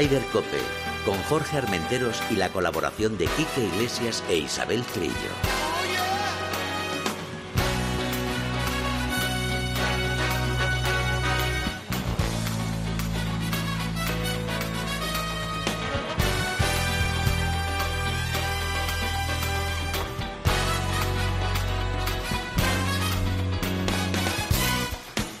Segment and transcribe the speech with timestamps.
[0.00, 0.56] Ryder Cope,
[1.04, 5.12] con Jorge Armenteros y la colaboración de Quique Iglesias e Isabel Trillo.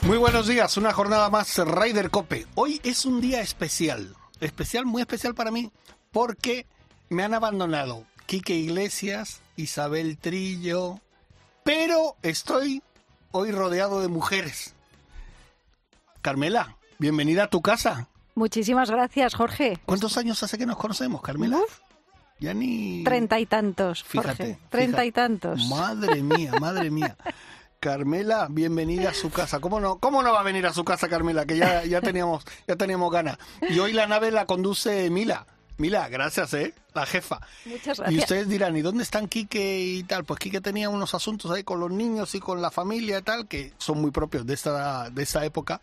[0.02, 2.46] Muy buenos días, una jornada más Ryder Cope.
[2.56, 5.70] Hoy es un día especial, especial, muy especial para mí,
[6.12, 6.66] porque
[7.08, 11.00] me han abandonado Quique Iglesias, Isabel Trillo,
[11.64, 12.82] pero estoy
[13.32, 14.74] hoy rodeado de mujeres.
[16.22, 18.08] Carmela, bienvenida a tu casa.
[18.34, 19.78] Muchísimas gracias, Jorge.
[19.84, 21.58] ¿Cuántos años hace que nos conocemos, Carmela?
[21.58, 21.80] Uf.
[22.38, 23.04] Ya ni...
[23.04, 24.28] Treinta y tantos, Fíjate.
[24.28, 24.58] Jorge.
[24.70, 25.66] Treinta y tantos.
[25.68, 27.16] Madre mía, madre mía.
[27.80, 29.58] Carmela, bienvenida a su casa.
[29.58, 31.46] ¿Cómo no, cómo no va a venir a su casa, Carmela?
[31.46, 33.38] Que ya, ya teníamos, ya teníamos ganas.
[33.70, 35.46] Y hoy la nave la conduce Mila.
[35.78, 36.74] Mila, gracias, ¿eh?
[36.92, 37.40] La jefa.
[37.64, 38.22] Muchas Y gracias.
[38.24, 40.24] ustedes dirán, ¿y dónde están Quique y tal?
[40.24, 43.48] Pues Quique tenía unos asuntos ahí con los niños y con la familia y tal,
[43.48, 45.80] que son muy propios de esta, de esta época.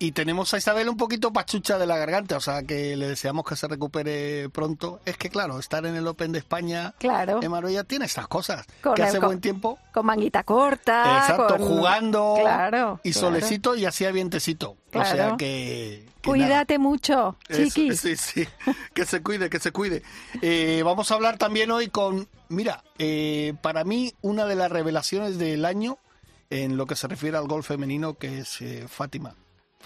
[0.00, 3.44] Y tenemos a Isabel un poquito pachucha de la garganta, o sea que le deseamos
[3.44, 5.00] que se recupere pronto.
[5.04, 7.40] Es que, claro, estar en el Open de España Claro.
[7.42, 8.64] en Marbella tiene estas cosas.
[8.66, 9.78] que Con hace el- con- buen tiempo.
[9.92, 11.18] Con manguita corta.
[11.18, 12.36] Exacto, con- jugando.
[12.40, 13.00] Claro.
[13.02, 13.26] Y claro.
[13.28, 14.76] solecito y hacía vientecito.
[14.94, 15.36] O sea Claro.
[15.36, 16.06] que.
[16.22, 16.44] que nada.
[16.46, 17.96] Cuídate mucho, Eso, chiqui.
[17.96, 18.46] sí, sí.
[18.94, 20.04] Que se cuide, que se cuide.
[20.42, 22.28] Eh, vamos a hablar también hoy con.
[22.48, 25.98] Mira, eh, para mí, una de las revelaciones del año
[26.50, 29.34] en lo que se refiere al golf femenino, que es eh, Fátima.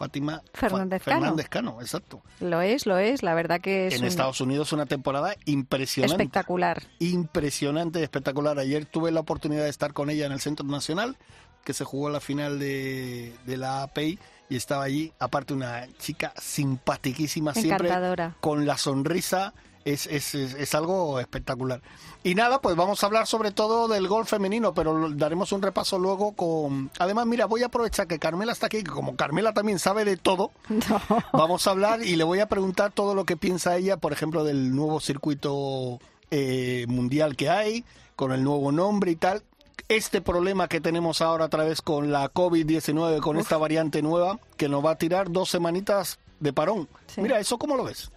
[0.07, 1.21] Fátima Fernández Cano.
[1.21, 2.23] Fernández Cano, exacto.
[2.41, 3.23] Lo es, lo es.
[3.23, 6.23] La verdad que es en un- Estados Unidos una temporada impresionante.
[6.23, 6.83] espectacular.
[6.99, 8.59] impresionante y espectacular.
[8.59, 11.17] Ayer tuve la oportunidad de estar con ella en el Centro Nacional,
[11.65, 15.13] que se jugó la final de, de la API y estaba allí.
[15.21, 18.37] Aparte, una chica simpaticísima siempre, Encantadora.
[18.41, 19.55] con la sonrisa.
[19.85, 21.83] Es, es, es, es algo espectacular.
[22.25, 25.99] Y nada, pues vamos a hablar sobre todo del golf femenino, pero daremos un repaso
[25.99, 26.91] luego con...
[26.99, 30.17] Además, mira, voy a aprovechar que Carmela está aquí, que como Carmela también sabe de
[30.17, 31.01] todo, No.
[31.33, 34.45] Vamos a hablar y le voy a preguntar todo lo que piensa ella, por ejemplo,
[34.45, 35.99] del nuevo circuito
[36.31, 37.85] eh, mundial que hay,
[38.17, 39.43] con el nuevo nombre y tal.
[39.89, 44.69] Este problema que tenemos ahora otra vez con la COVID-19, con esta variante nueva, que
[44.69, 46.89] nos va a tirar dos semanitas de parón.
[47.09, 47.21] Sí.
[47.21, 48.11] Mira, ¿eso cómo lo ves?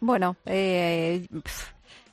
[0.00, 1.26] Bueno, eh,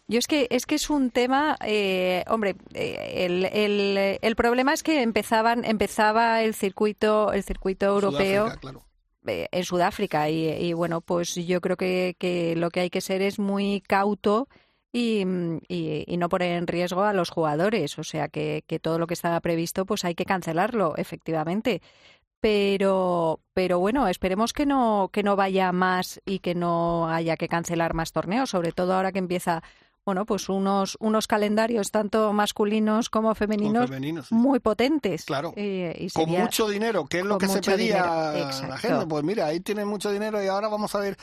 [0.07, 4.73] yo es que es que es un tema, eh, hombre, eh, el, el, el problema
[4.73, 8.83] es que empezaban empezaba el circuito el circuito europeo Sudáfrica, claro.
[9.27, 13.01] eh, en Sudáfrica y, y, bueno pues yo creo que, que lo que hay que
[13.01, 14.47] ser es muy cauto
[14.93, 15.23] y,
[15.67, 19.07] y- y no poner en riesgo a los jugadores o sea que, que todo lo
[19.07, 21.81] que estaba previsto pues hay que cancelarlo efectivamente
[22.39, 27.47] pero pero bueno esperemos que no que no vaya más y que no haya que
[27.47, 29.63] cancelar más torneos sobre todo ahora que empieza
[30.05, 34.35] bueno pues unos unos calendarios tanto masculinos como femeninos femeninos, sí.
[34.35, 35.53] muy potentes Claro.
[35.55, 39.05] Eh, y Con mucho dinero, que es lo que se pedía a la gente.
[39.07, 41.17] Pues mira, ahí tienen mucho dinero y ahora vamos a ver.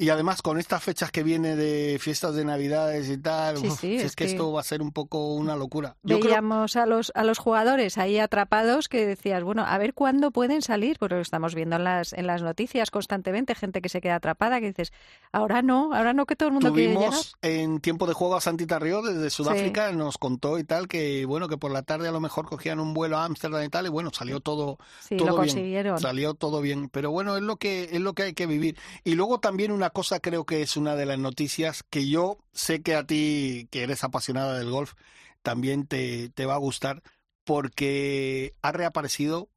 [0.00, 3.80] Y además con estas fechas que viene de fiestas de Navidades y tal, Sí, uf,
[3.80, 5.94] sí, es, es que, que esto va a ser un poco una locura.
[6.02, 9.92] Yo creo Veíamos a los a los jugadores ahí atrapados que decías, bueno, a ver
[9.92, 13.90] cuándo pueden salir, porque lo estamos viendo en las en las noticias constantemente, gente que
[13.90, 14.90] se queda atrapada, que dices,
[15.32, 17.10] ahora no, ahora no que todo el mundo quiere llegar.
[17.10, 21.26] Tuvimos en tiempo de juego a Santita Río desde Sudáfrica, nos contó y tal que
[21.26, 23.84] bueno que por la tarde a lo mejor cogían un vuelo a Ámsterdam y tal
[23.84, 24.78] y bueno salió todo
[25.10, 28.32] todo lo bien, salió todo bien, pero bueno es lo que es lo que hay
[28.32, 32.08] que vivir y luego también una cosa creo que es una de las noticias que
[32.08, 34.94] yo sé que a ti que eres apasionada del golf
[35.42, 37.02] también te, te va a gustar
[37.44, 39.48] porque ha reaparecido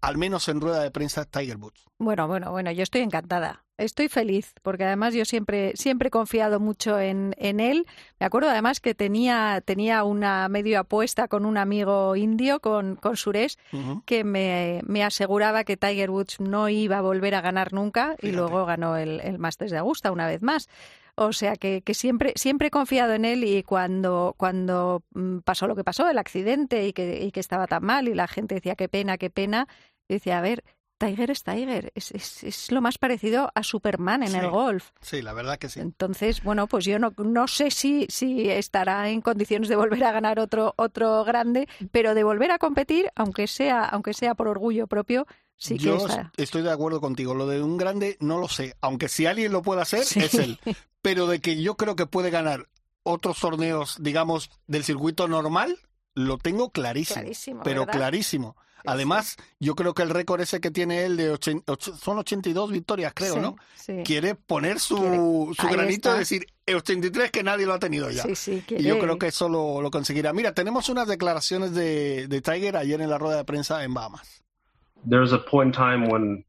[0.00, 1.84] al menos en rueda de prensa Tiger Woods.
[1.98, 3.64] Bueno, bueno, bueno, yo estoy encantada.
[3.80, 7.86] Estoy feliz porque además yo siempre siempre he confiado mucho en, en él.
[8.18, 13.16] Me acuerdo además que tenía tenía una medio apuesta con un amigo indio, con, con
[13.16, 13.56] Suresh,
[14.04, 18.32] que me, me aseguraba que Tiger Woods no iba a volver a ganar nunca y
[18.32, 20.68] luego ganó el, el Masters de Augusta una vez más.
[21.14, 25.66] O sea que, que siempre, siempre he confiado en él y cuando, cuando mm, pasó
[25.66, 28.54] lo que pasó, el accidente y que, y que estaba tan mal y la gente
[28.54, 29.66] decía qué pena, qué pena,
[30.08, 30.64] yo decía, a ver,
[31.00, 34.36] Tiger es Tiger, es, es, es lo más parecido a Superman en Sí.
[34.36, 34.90] el golf.
[35.00, 35.80] Sí, la verdad que sí.
[35.80, 40.12] Entonces, bueno, pues yo no, no sé si, si estará en condiciones de volver a
[40.12, 44.86] ganar otro, otro grande, pero de volver a competir, aunque sea, aunque sea por orgullo
[44.86, 45.26] propio,
[45.56, 46.30] sí que Yo está.
[46.36, 47.34] estoy de acuerdo contigo.
[47.34, 48.76] Lo de un grande no lo sé.
[48.82, 50.20] Aunque si alguien lo puede hacer, Sí.
[50.20, 50.60] es él.
[51.02, 52.66] Pero de que yo creo que puede ganar
[53.02, 55.78] otros torneos, digamos, del circuito normal,
[56.14, 57.20] lo tengo clarísimo.
[57.20, 57.92] Clarísimo, pero ¿verdad?
[57.98, 58.56] clarísimo.
[58.86, 62.70] Además, yo creo que el récord ese que tiene él de ochen- och- son 82
[62.72, 63.56] victorias, creo, Sí, ¿no?
[63.76, 63.92] sí.
[64.06, 65.16] Quiere poner su, Quiere.
[65.18, 68.22] su granito de decir eh, 83 que nadie lo ha tenido ya.
[68.22, 70.32] Sí, sí, Y yo creo que eso lo, lo conseguirá.
[70.32, 74.42] Mira, tenemos unas declaraciones de, de Tiger ayer en la rueda de prensa en Bahamas.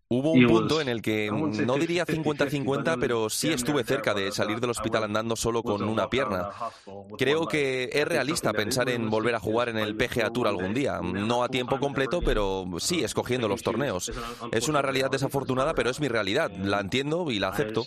[0.09, 4.31] Hubo un punto en el que no diría 50-50, 50-50, pero sí estuve cerca de
[4.31, 6.49] salir del hospital andando solo con una pierna.
[7.17, 10.99] Creo que es realista pensar en volver a jugar en el PGA Tour algún día.
[11.01, 14.11] No a tiempo completo, pero sí escogiendo los torneos.
[14.51, 16.51] Es una realidad desafortunada, pero es mi realidad.
[16.51, 17.85] La entiendo y la acepto.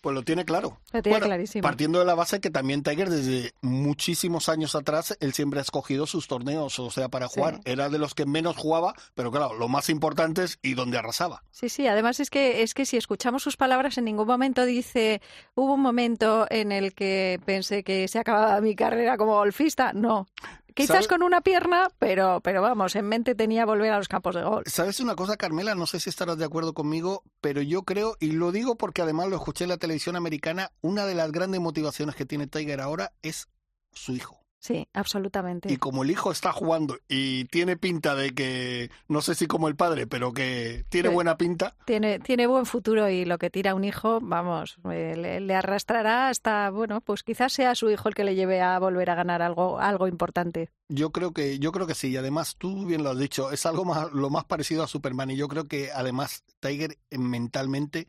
[0.00, 0.80] Pues lo tiene claro.
[0.92, 1.62] Lo tiene clarísimo.
[1.62, 6.06] Partiendo de la base que también Tiger desde muchísimos años atrás, él siempre ha escogido
[6.06, 7.34] sus torneos, o sea, para Sí.
[7.38, 7.60] jugar.
[7.64, 11.42] Era de los que menos jugaba, pero claro, lo más importante es y donde arrasaba.
[11.50, 15.20] Sí, sí, además es que es que si escuchamos sus palabras en ningún momento dice,
[15.54, 19.92] hubo un momento en el que pensé que se acababa mi carrera como golfista.
[19.92, 20.26] No.
[20.74, 21.08] Quizás ¿Sabe?
[21.08, 24.68] con una pierna, pero pero vamos, en mente tenía volver a los campos de golf.
[24.68, 25.74] ¿Sabes una cosa, Carmela?
[25.74, 29.28] No sé si estarás de acuerdo conmigo, pero yo creo, y lo digo porque además
[29.28, 33.12] lo escuché en la televisión americana, una de las grandes motivaciones que tiene Tiger ahora
[33.22, 33.48] es
[33.92, 34.39] su hijo.
[34.62, 35.72] Sí, absolutamente.
[35.72, 39.68] Y como el hijo está jugando y tiene pinta de que, no sé si como
[39.68, 41.14] el padre, pero que tiene Sí.
[41.14, 45.40] buena pinta, Tiene, tiene buen futuro y lo que tira un hijo, vamos, eh, le,
[45.40, 49.08] le arrastrará hasta, bueno, pues quizás sea su hijo el que le lleve a volver
[49.08, 50.68] a ganar algo, algo importante.
[50.90, 52.08] yo creo que, yo creo que sí.
[52.10, 55.30] Y además, tú bien lo has dicho, es algo más, lo más parecido a Superman.
[55.30, 58.06] Y yo creo que además Tiger eh, mentalmente,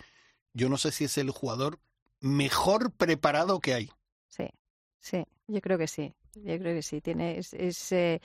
[0.54, 1.80] yo no sé si es el jugador
[2.20, 3.90] mejor preparado que hay.
[4.28, 4.50] Sí,
[5.00, 7.02] sí, yo creo que sí, yo creo que sí.
[7.02, 8.22] Tiene, es, es, eh,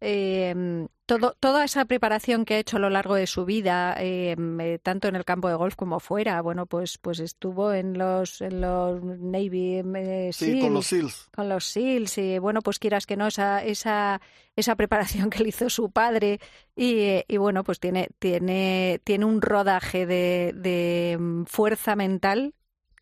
[0.00, 4.36] eh, todo, toda esa preparación que ha hecho a lo largo de su vida, eh,
[4.60, 8.40] eh, tanto en el campo de golf como fuera, bueno, pues, pues estuvo en los,
[8.40, 11.28] en los Navy eh, Sí, con los Seals, Seals.
[11.34, 14.20] con los SEALs y bueno, pues quieras que no, esa, esa,
[14.56, 16.40] esa preparación que le hizo su padre
[16.74, 22.52] y, eh, y bueno, pues tiene, tiene, tiene un rodaje de, de fuerza mental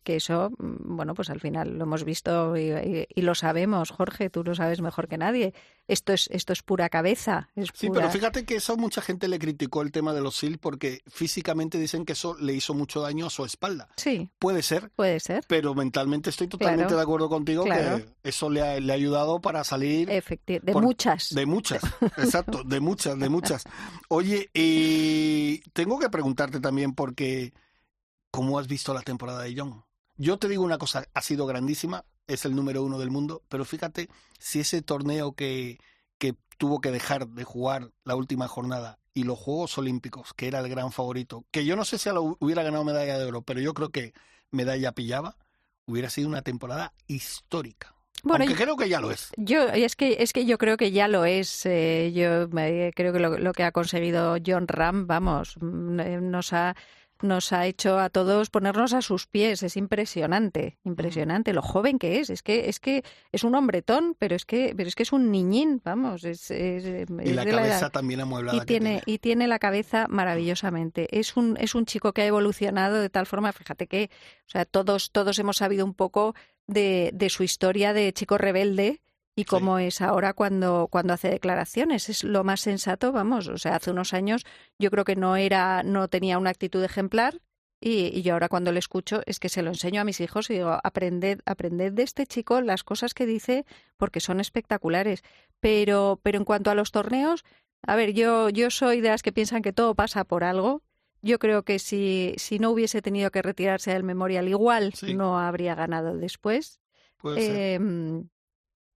[0.05, 3.91] que eso, mm, bueno, pues al final lo hemos visto y, y- y lo sabemos,
[3.91, 5.53] Jorge, tú lo sabes mejor que nadie.
[5.87, 7.49] Esto es, esto es pura cabeza.
[7.55, 7.99] Es Sí, pura...
[8.01, 11.77] pero fíjate que eso mucha gente le criticó el tema de los Seals porque físicamente
[11.77, 13.89] dicen que eso le hizo mucho daño a su espalda.
[13.97, 15.43] Sí, Puede ser, puede ser.
[15.47, 16.97] pero mentalmente estoy totalmente Claro.
[16.97, 17.97] de acuerdo contigo Claro.
[17.97, 21.33] que eso le ha, le ha ayudado para salir Efecti- de Por- muchas.
[21.35, 21.81] de muchas,
[22.17, 23.63] exacto, de muchas, de muchas.
[24.09, 27.53] Oye, y tengo que preguntarte también porque
[28.31, 29.83] ¿cómo has visto la temporada de John?
[30.17, 33.65] Yo te digo una cosa, ha sido grandísima, es el número uno del mundo, pero
[33.65, 34.09] fíjate
[34.39, 35.77] si ese torneo que,
[36.17, 40.59] que tuvo que dejar de jugar la última jornada y los Juegos Olímpicos, que era
[40.59, 42.09] el gran favorito, que yo no sé si
[42.39, 44.13] hubiera ganado medalla de oro, pero yo creo que
[44.51, 45.37] medalla pillaba,
[45.85, 47.93] hubiera sido una temporada histórica.
[48.23, 49.29] Bueno, Aunque creo que ya lo es.
[49.37, 51.63] Yo es que es que yo creo que ya lo es.
[51.65, 56.51] eh, yo creo que lo, lo que ha conseguido John Ram, vamos, mm, eh, nos
[56.51, 56.75] ha
[57.21, 59.63] nos ha hecho a todos ponernos a sus pies.
[59.63, 62.29] Es impresionante, impresionante lo joven que es.
[62.29, 65.31] Es que es que es un hombretón, pero es que pero es que es un
[65.31, 66.23] niñín, vamos.
[66.25, 67.55] Es, es- Y la de la edad.
[67.69, 68.57] cabeza también amueblada.
[68.57, 72.25] y que tiene y tiene la cabeza maravillosamente es un es un chico que ha
[72.25, 74.09] evolucionado de tal forma fíjate que
[74.47, 76.35] o sea todos todos hemos sabido un poco
[76.67, 79.01] de, de su historia de chico rebelde
[79.35, 83.75] y cómo es ahora cuando cuando hace declaraciones es lo más sensato vamos o sea
[83.75, 84.45] hace unos años
[84.79, 87.41] yo creo que no era no tenía una actitud ejemplar
[87.81, 90.49] y, y yo ahora cuando le escucho es que se lo enseño a mis hijos
[90.49, 93.65] y digo, aprended, aprended de este chico las cosas que dice
[93.97, 95.21] porque son espectaculares.
[95.59, 97.43] Pero, pero en cuanto a los torneos,
[97.85, 100.81] a ver, yo, yo soy de las que piensan que todo pasa por algo.
[101.21, 105.13] Yo creo que si, si no hubiese tenido que retirarse del Memorial, igual Sí.
[105.13, 106.79] no habría ganado después.
[107.35, 107.77] Eh,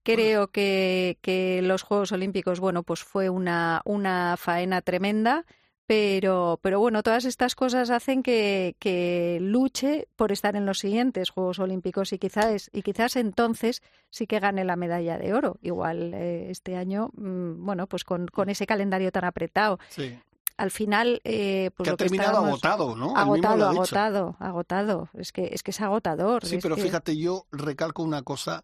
[0.02, 5.44] creo que, que los Juegos Olímpicos, bueno, pues fue una, una faena tremenda,
[5.86, 11.30] pero, pero bueno, todas estas cosas hacen que, que luche por estar en los siguientes
[11.30, 15.58] Juegos Olímpicos y quizás, y quizás entonces sí que gane la medalla de oro.
[15.62, 19.80] Igual eh, este año, mm, bueno, pues con, con ese calendario tan apretado.
[19.88, 20.16] Sí.
[20.56, 23.16] Al final, eh, pues que ha lo que terminado agotado, ¿no?
[23.16, 25.08] Agotado, ha agotado, agotado.
[25.14, 26.44] Es que es que es agotador.
[26.46, 28.62] Sí, pero que- fíjate, yo recalco una cosa.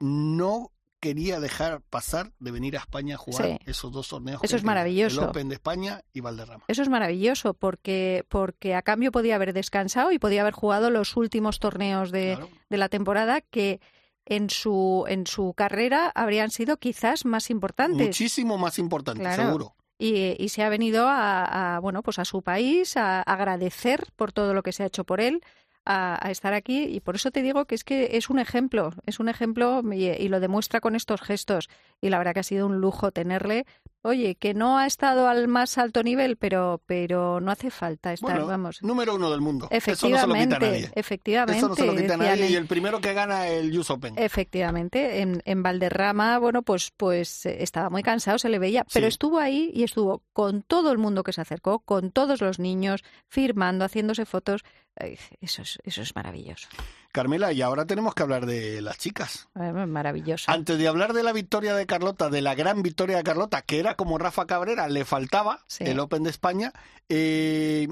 [0.00, 3.58] No quería dejar pasar de venir a España a jugar Sí.
[3.64, 4.40] esos dos torneos.
[4.44, 5.22] Eso es maravilloso.
[5.22, 6.64] El Open de España y Valderrama.
[6.68, 11.16] Eso es maravilloso porque, porque a cambio podía haber descansado y podía haber jugado los
[11.16, 12.50] últimos torneos de, Claro.
[12.68, 13.80] de la temporada que
[14.26, 18.06] en su, en su carrera habrían sido quizás más importantes.
[18.08, 19.42] Muchísimo más importante, Claro.
[19.44, 19.74] seguro.
[19.98, 24.32] Y, y se ha venido a, a, bueno pues a su país a agradecer por
[24.32, 25.42] todo lo que se ha hecho por él
[25.90, 29.18] a, estar aquí y por eso te digo que es que es un ejemplo, es
[29.18, 31.68] un ejemplo y, lo demuestra con estos gestos
[32.00, 33.66] y la verdad que ha sido un lujo tenerle.
[34.02, 38.42] Oye, que no ha estado al más alto nivel, pero pero no hace falta estar,
[38.46, 38.82] vamos.
[38.82, 39.68] Número uno del mundo.
[39.70, 40.90] Efectivamente, Eso no se lo quita nadie.
[40.94, 41.58] efectivamente.
[41.58, 44.14] Eso no se lo quita nadie y el primero que gana el US Open.
[44.16, 49.06] Efectivamente, en, en Valderrama, bueno, pues pues eh, estaba muy cansado, se le veía, pero
[49.06, 53.02] estuvo ahí y estuvo con todo el mundo que se acercó, con todos los niños,
[53.28, 54.62] firmando, haciéndose fotos.
[54.96, 56.68] Eso es, eso es maravilloso.
[57.12, 59.48] Carmela, y ahora tenemos que hablar de las chicas.
[59.54, 60.50] Maravilloso.
[60.50, 63.78] Antes de hablar de la victoria de Carlota, de la gran victoria de Carlota, que
[63.78, 66.72] era como Rafa Cabrera, le faltaba el Open de España.
[67.08, 67.88] Eh,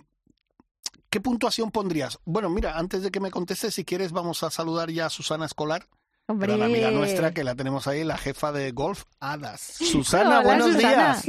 [1.11, 2.19] ¿Qué puntuación pondrías?
[2.25, 5.47] Bueno, mira, antes de que me contestes, si quieres, vamos a saludar ya a Susana
[5.47, 5.87] Escolar.
[6.27, 6.49] Hombre.
[6.49, 9.61] Gran amiga nuestra que la tenemos ahí, la jefa de golf, Hadas.
[9.61, 11.25] Susana, buenos días.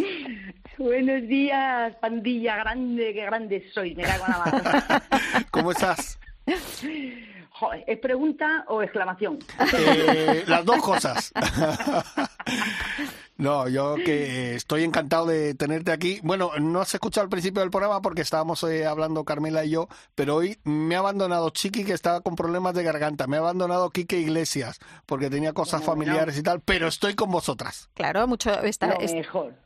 [0.79, 5.03] Buenos días, pandilla grande, qué grande soy, me cago en la mano.
[5.51, 6.17] ¿Cómo estás?
[7.85, 9.39] ¿Es pregunta o exclamación?
[9.77, 11.33] Eh, las dos cosas.
[13.39, 16.19] No, yo que estoy encantado de tenerte aquí.
[16.23, 19.87] Bueno, no has escuchado al principio del programa porque estábamos eh, hablando Carmela y yo,
[20.13, 23.91] pero hoy me ha abandonado Chiqui que estaba con problemas de garganta, me ha abandonado
[23.91, 27.89] Quique Iglesias porque tenía cosas familiares y tal, pero estoy con vosotras.
[27.93, 28.97] Claro, mucho está,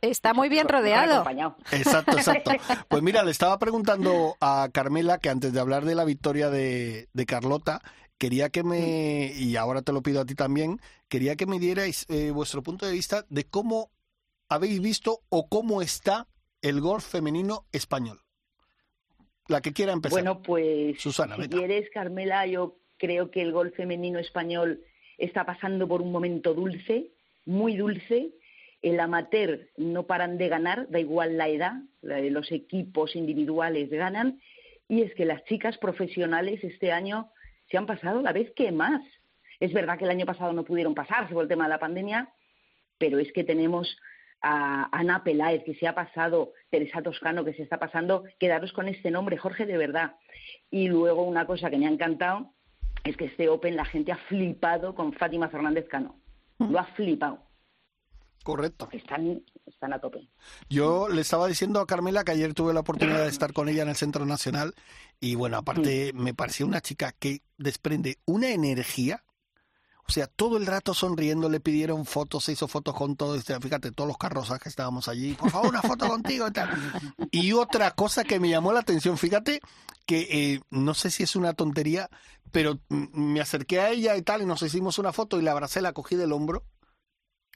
[0.00, 1.24] está muy bien rodeado.
[1.72, 2.52] Exacto, exacto.
[2.88, 7.08] Pues mira, le estaba preguntando a Carmela que antes de hablar de la victoria de,
[7.12, 7.82] de Carlota,
[8.24, 10.78] quería que me, y ahora te lo pido a ti también,
[11.10, 13.90] quería que me dierais eh, vuestro punto de vista de cómo
[14.48, 16.26] habéis visto o cómo está
[16.62, 18.20] el golf femenino español.
[19.46, 20.14] La que quiera empezar.
[20.14, 24.80] Bueno, pues Susana, si quieres, Carmela, yo creo que el golf femenino español
[25.18, 27.10] está pasando por un momento dulce,
[27.44, 28.30] muy dulce.
[28.80, 34.40] El amateur no paran de ganar, da igual la edad, los equipos individuales ganan.
[34.88, 37.30] Y es que las chicas profesionales este año
[37.70, 39.02] se han pasado la vez que más.
[39.60, 42.32] Es verdad que el año pasado no pudieron pasarse por el tema de la pandemia,
[42.98, 43.96] pero es que tenemos
[44.42, 48.88] a Ana Peláez, que se ha pasado, Teresa Toscano, que se está pasando, quedaros con
[48.88, 50.16] este nombre, Jorge, de verdad.
[50.70, 52.52] Y luego una cosa que me ha encantado
[53.04, 56.16] es que este Open la gente ha flipado con Fátima Fernández Cano.
[56.58, 57.42] Lo ha flipado.
[58.42, 58.88] Correcto.
[58.92, 60.28] Están, están a tope.
[60.68, 63.82] Yo le estaba diciendo a Carmela que ayer tuve la oportunidad de estar con ella
[63.82, 64.74] en el Centro Nacional
[65.20, 69.24] y bueno, aparte me pareció una chica que desprende una energía.
[70.06, 73.36] O sea, todo el rato sonriendo, le pidieron fotos, se hizo fotos con todo.
[73.36, 75.32] Este, fíjate, todos los carrozas que estábamos allí.
[75.32, 76.68] Por favor, una foto contigo y tal.
[77.30, 79.60] Y otra cosa que me llamó la atención, fíjate,
[80.04, 82.10] que eh, no sé si es una tontería,
[82.52, 85.80] pero me acerqué a ella y tal, y nos hicimos una foto y la abracé,
[85.80, 86.64] la cogí del hombro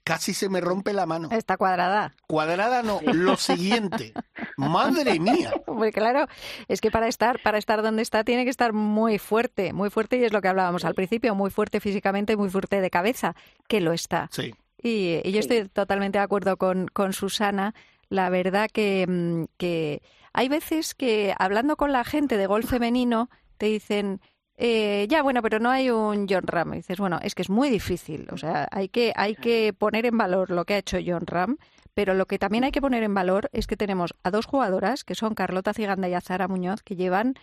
[0.05, 1.29] casi se me rompe la mano.
[1.31, 2.15] Está cuadrada.
[2.27, 4.13] Cuadrada no, lo siguiente.
[4.57, 5.53] Madre mía.
[5.67, 6.27] Pues claro,
[6.69, 10.19] es que para estar, para estar donde está tiene que estar muy fuerte, muy fuerte
[10.19, 13.35] y es lo que hablábamos al principio, muy fuerte físicamente, muy fuerte de cabeza,
[13.69, 14.29] que lo está.
[14.33, 14.55] Sí.
[14.83, 17.75] Y, yo estoy totalmente de acuerdo con, con Susana.
[18.09, 20.03] La verdad que, mm, que
[20.33, 23.29] hay veces que hablando con la gente de golf femenino
[23.59, 24.21] te dicen
[24.61, 26.75] eh, ya, bueno, pero no hay un John Ram.
[26.75, 28.27] Y dices, bueno, es que es muy difícil.
[28.33, 31.59] O sea, hay que, hay que poner en valor lo que ha hecho John Ram,
[31.95, 35.05] pero lo que también hay que poner en valor es que tenemos a dos jugadoras,
[35.05, 37.35] que son Carlota Ciganda y Azara Muñoz, que llevan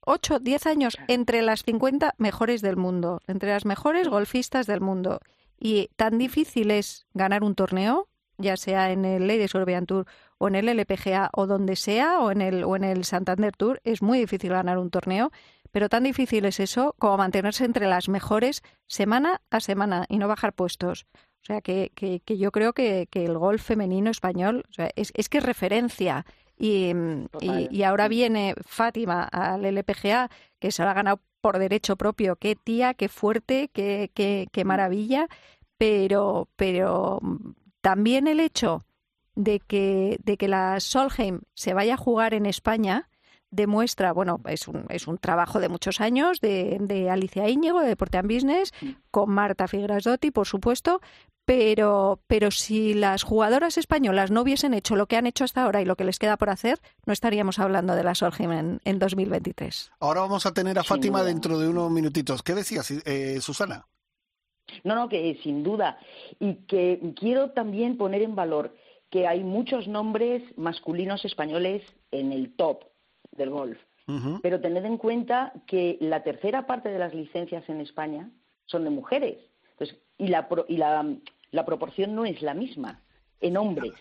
[0.00, 5.20] 8, 10 años entre las 50 mejores del mundo, entre las mejores golfistas del mundo.
[5.58, 8.08] Y tan difícil es ganar un torneo,
[8.38, 10.06] ya sea en el Ladies European Tour
[10.38, 13.80] o en el LPGA o donde sea, o en el, o en el Santander Tour,
[13.84, 15.32] es muy difícil ganar un torneo
[15.76, 20.26] pero tan difícil es eso como mantenerse entre las mejores semana a semana y no
[20.26, 21.04] bajar puestos.
[21.42, 24.64] O sea, que, que, yo creo que, que, el golf femenino español
[24.94, 26.24] es, es, que es referencia.
[26.56, 26.94] Y,
[27.42, 32.36] y, ahora viene Fátima al LPGA, que se lo ha ganado por derecho propio.
[32.36, 35.28] Qué tía, qué fuerte, qué, qué, qué maravilla.
[35.76, 37.20] Pero, pero
[37.82, 38.86] también el hecho
[39.34, 43.10] de que, de que la Solheim se vaya a jugar en España
[43.56, 47.88] demuestra, bueno, es un, es un trabajo de muchos años de, de Alicia Íñigo, de
[47.88, 48.72] Deporte and Business,
[49.10, 51.00] con Marta Figueras-Dotti, por supuesto,
[51.44, 55.80] pero, pero si las jugadoras españolas no hubiesen hecho lo que han hecho hasta ahora
[55.80, 58.98] y lo que les queda por hacer, no estaríamos hablando de la Solheim en, en
[58.98, 59.92] 2023.
[60.00, 62.42] Ahora vamos a tener a Fátima dentro de unos minutitos.
[62.42, 63.86] ¿Qué decías, eh, Susana?
[64.82, 65.98] No, no, que sin duda.
[66.40, 68.74] Y que quiero también poner en valor
[69.10, 72.84] que hay muchos nombres masculinos españoles en el top
[73.36, 73.78] del golf.
[74.40, 78.30] Pero tened en cuenta que la tercera parte de las licencias en España
[78.66, 79.36] son de mujeres.
[79.72, 81.04] Entonces, y la, y la,
[81.50, 83.02] la proporción no es la misma.
[83.40, 83.94] En hombres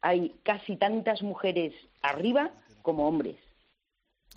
[0.00, 3.36] hay casi tantas mujeres arriba como hombres.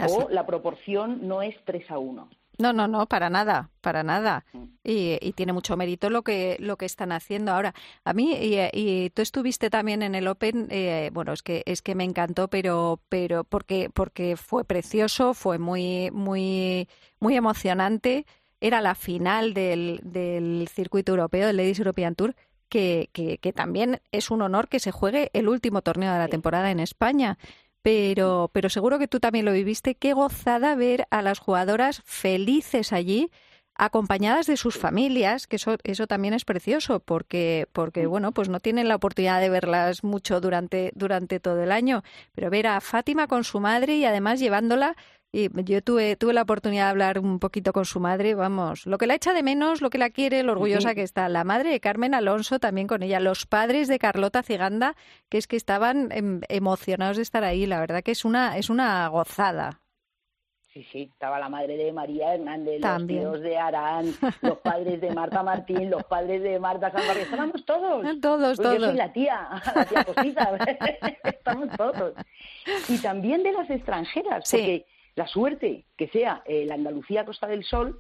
[0.10, 2.30] O la proporción no es 3 a 1.
[2.60, 4.46] No, no, no, para nada, para nada.
[4.54, 4.64] Mm.
[4.84, 7.74] Y, tiene mucho mérito lo que lo que están haciendo ahora.
[8.04, 8.38] A mí
[8.74, 12.48] y, tú estuviste también en el Open, eh, bueno, es que es que me encantó,
[12.48, 16.88] pero pero porque porque fue precioso, fue muy muy
[17.20, 18.26] muy emocionante.
[18.62, 22.36] Era la final del, del circuito europeo, del Ladies European Tour.
[22.70, 26.28] Que, que, que, también es un honor que se juegue el último torneo de la
[26.28, 27.38] temporada en España
[27.84, 29.96] pero, pero seguro que tú también lo viviste.
[29.96, 33.30] Qué gozada ver a las jugadoras felices allí,
[33.76, 38.60] acompañadas de sus familias, que eso, eso también es precioso, porque, porque bueno, pues no
[38.60, 42.04] tienen la oportunidad de verlas mucho durante, durante todo el año.
[42.34, 44.96] Pero ver a Fátima con su madre y además llevándola
[45.36, 49.00] y yo tuve, tuve la oportunidad de hablar un poquito con su madre, vamos, lo
[49.00, 51.28] que la echa de menos, lo que la quiere, lo orgullosa que está.
[51.28, 54.96] La madre de Carmen Alonso también con ella, los padres de Carlota Ciganda,
[55.30, 57.66] que es que estaban em, emocionados de estar ahí.
[57.66, 59.82] La verdad que es una, es una gozada.
[60.72, 64.06] Sí, sí, estaba la madre de María Hernández, los tíos de Arán,
[64.42, 68.04] los padres de Marta Martín, los padres de Marta San estábamos todos.
[68.22, 68.80] Todos, todos.
[68.80, 70.58] Yo soy la tía, la tía Cosita,
[71.24, 72.14] estamos todos.
[72.88, 77.64] Y también de las extranjeras, porque la suerte que sea eh, la Andalucía Costa del
[77.64, 78.00] Sol,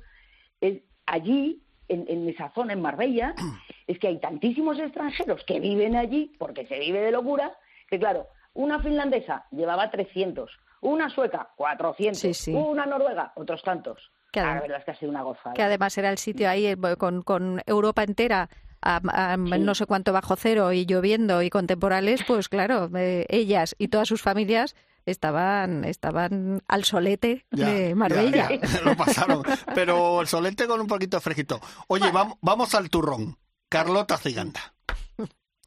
[0.62, 3.36] es allí, en, esa zona, en Marbella,
[3.88, 7.55] es que hay tantísimos extranjeros que viven allí, porque se vive de locura,
[7.89, 10.50] que claro, una finlandesa llevaba 300,
[10.82, 14.12] una sueca 400, una noruega otros tantos.
[14.32, 15.53] Que ah, la verdad es que ha sido una goza.
[15.53, 18.50] Que además era el sitio ahí eh, con, con Europa entera
[18.84, 23.75] a, no sé cuánto bajo cero y lloviendo y con temporales, pues claro, eh, ellas
[23.77, 28.50] y todas sus familias estaban, estaban al solete de Marbella.
[28.83, 29.43] lo pasaron,
[29.75, 31.60] pero el solete con un poquito fresquito.
[31.88, 33.38] Oye, vamos, vamos al turrón.
[33.69, 34.74] Carlota Ciganda.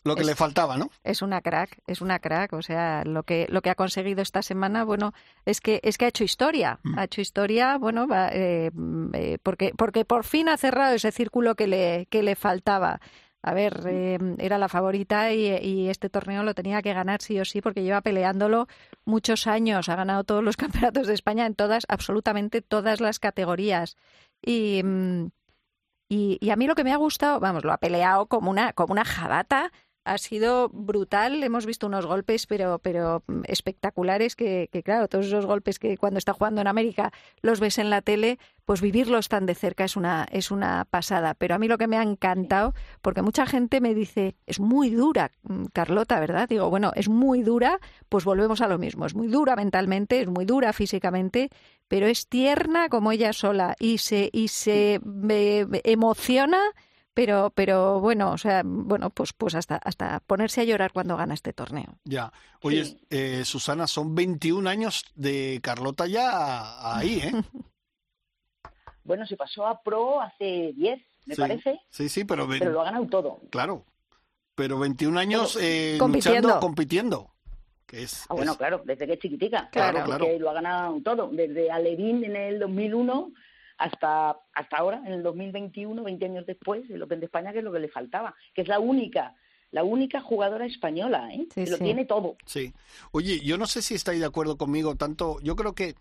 [0.07, 0.91] Lo que le faltaba, ¿no?
[1.03, 2.53] Es una crack, es una crack.
[2.53, 5.13] O sea, lo que, lo que ha conseguido esta semana, bueno,
[5.45, 6.79] es que, es que ha hecho historia.
[6.85, 6.99] Mm.
[6.99, 8.71] Ha hecho historia, bueno, eh,
[9.15, 13.01] eh, porque, porque por fin ha cerrado ese círculo que le, que le faltaba
[13.47, 17.45] a ver, eh, era la favorita y, este torneo lo tenía que ganar sí o
[17.45, 18.67] sí porque lleva peleándolo
[19.05, 19.89] muchos años.
[19.89, 20.57] Ha ganado todos los
[20.91, 23.97] campeonatos de España en todas, absolutamente todas las categorías.
[24.43, 25.29] Y, mm,
[26.09, 28.73] y, y, a mí lo que me ha gustado, vamos, lo ha peleado como una,
[28.73, 29.71] como una jabata
[30.07, 31.43] ha sido brutal.
[31.43, 36.33] Hemos visto unos golpes, pero, pero espectaculares, que, claro, todos esos golpes que cuando está
[36.33, 40.27] jugando en América los ves en la tele, pues vivirlos tan de cerca es una,
[40.31, 41.35] es una pasada.
[41.35, 44.91] Pero a mí lo que me ha encantado, porque mucha gente me dice, es muy
[44.91, 46.49] dura, mm, Carlota, ¿verdad?
[46.49, 49.07] Digo, bueno, es muy dura, pues volvemos a lo mismo.
[49.07, 51.51] Es muy dura mentalmente, es muy dura físicamente,
[51.89, 55.01] pero es tierna como ella sola y se, y se
[55.85, 56.61] emociona
[57.17, 61.33] pero pero bueno o sea bueno pues pues hasta hasta ponerse a llorar cuando gana
[61.33, 67.33] este torneo ya oye eh, Susana son 21 años de Carlota ya ahí eh
[69.05, 72.85] bueno se pasó a pro hace 10 me parece sí sí pero pero lo ha
[72.85, 73.87] ganado todo claro
[74.55, 76.49] pero 21 años eh, compitiendo.
[76.49, 77.31] luchando compitiendo
[77.87, 79.69] que es, ah, bueno, claro, desde que es chiquitica.
[79.71, 80.27] Claro, claro.
[80.27, 81.29] Que lo ha ganado todo.
[81.29, 83.31] Desde Alevín en el 2001
[83.79, 87.65] hasta, hasta ahora, en el 2021, 20 años después, el Open de España, que es
[87.65, 89.35] lo que le faltaba, que es la única
[89.73, 91.49] la única jugadora española, ¿eh?
[91.53, 92.37] que lo tiene todo.
[92.47, 92.73] Sí.
[93.11, 95.97] Oye, yo no sé si estáis de acuerdo conmigo, tanto, yo creo que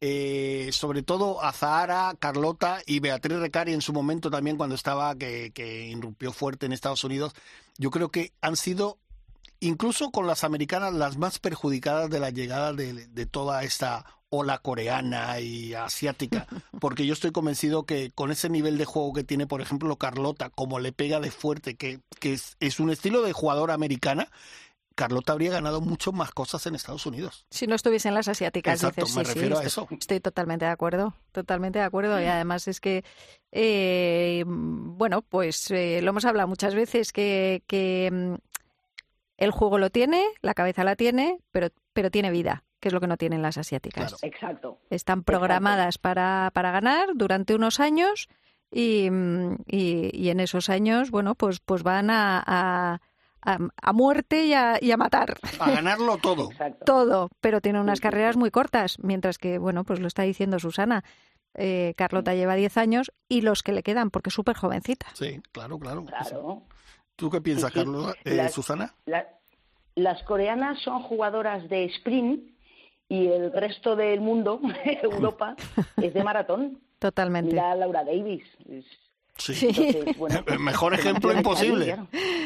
[0.00, 5.14] eh, sobre todo a Zahara, Carlota y Beatriz Recari en su momento también cuando estaba,
[5.16, 7.34] que, que irrumpió fuerte en Estados Unidos,
[7.76, 8.96] yo creo que han sido
[9.58, 14.44] incluso con las americanas las más perjudicadas de la llegada de, de toda esta o
[14.44, 16.46] la coreana y asiática,
[16.80, 20.50] porque yo estoy convencido que con ese nivel de juego que tiene, por ejemplo, Carlota,
[20.50, 24.30] como le pega de fuerte, que, que es, un estilo de jugador americana,
[24.94, 27.46] Carlota habría ganado mucho más cosas en Estados Unidos.
[27.50, 29.88] Si no estuviesen las asiáticas, Exacto, me refiero a eso.
[29.90, 32.20] Estoy totalmente de acuerdo, totalmente de acuerdo.
[32.20, 33.04] Y además es que,
[33.50, 38.34] eh, bueno, pues eh, lo hemos hablado muchas veces, que, que mm,
[39.38, 43.00] el juego lo tiene, la cabeza la tiene, pero, pero tiene vida que es lo
[43.00, 44.16] que no tienen las asiáticas.
[44.22, 44.78] Exacto.
[44.90, 48.28] Están programadas Para, para ganar durante unos años
[48.72, 49.08] y,
[49.66, 53.00] y, en esos años, bueno, pues, pues van a, a,
[53.42, 55.38] a, muerte y a, y a, matar.
[55.58, 56.50] A ganarlo todo.
[56.86, 61.02] Todo, pero tienen unas carreras muy cortas, mientras que, bueno, pues lo está diciendo Susana.
[61.54, 65.06] Eh, Carlota lleva 10 años y los que le quedan, porque es súper jovencita.
[65.14, 66.06] Sí, claro, claro.
[67.16, 68.94] ¿Tú qué piensas, Carlos, eh, Susana?
[69.96, 72.50] las coreanas son jugadoras de sprint
[73.10, 74.60] y el resto del mundo,
[75.02, 75.56] Europa,
[76.00, 76.80] es de maratón.
[76.98, 77.50] Totalmente.
[77.50, 78.44] Mira a Laura Davis.
[79.40, 79.72] Sí.
[80.58, 81.96] mejor ejemplo imposible.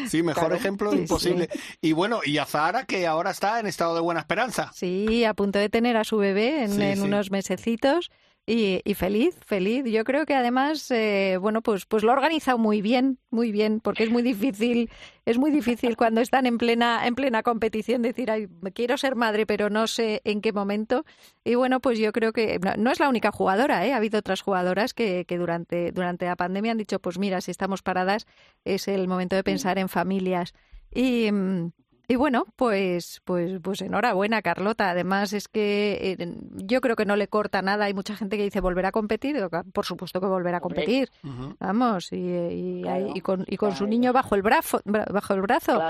[0.07, 1.49] Sí, mejor ejemplo imposible.
[1.81, 4.71] Y bueno, y a Zahara, que ahora está en estado de buena esperanza.
[4.73, 8.13] Sí, a punto de tener a su bebé en, unos mesecitos.
[8.47, 9.85] Y, feliz, feliz.
[9.87, 13.81] Yo creo que además, eh, bueno, pues, pues lo ha organizado muy bien, muy bien,
[13.81, 14.91] porque es muy difícil,
[15.25, 19.47] es muy difícil cuando están en plena, en plena competición decir, ay, quiero ser madre,
[19.47, 21.07] pero no sé en qué momento.
[21.43, 23.95] Y bueno, pues yo creo que no, es la única jugadora, ¿eh?
[23.95, 27.51] ha habido otras jugadoras que, que durante, durante la pandemia han dicho, pues mira, si
[27.51, 28.27] estamos paradas,
[28.65, 30.53] es el momento de pensar en familias.
[30.93, 31.73] Y, mm,
[32.07, 34.91] y bueno, pues, pues, pues enhorabuena, Carlota.
[34.91, 37.87] Además es que eh, yo creo que no le corta nada.
[37.87, 39.37] Hay mucha gente que dice volver a competir.
[39.73, 41.11] Por supuesto que volver a competir.
[41.59, 42.83] Vamos, y,
[43.15, 45.81] y, con, y con su niño bajo el brazo, bajo el brazo,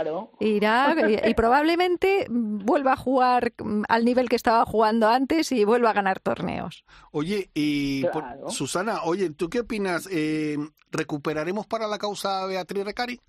[0.41, 5.91] irá y, probablemente vuelva a jugar mm, al nivel que estaba jugando antes y vuelva
[5.91, 6.85] a ganar torneos.
[7.11, 8.05] Oye, y
[8.49, 10.09] Susana, oye, ¿tú qué opinas?
[10.11, 10.57] Eh,
[10.91, 13.21] ¿Recuperaremos para la causa Beatriz Recari?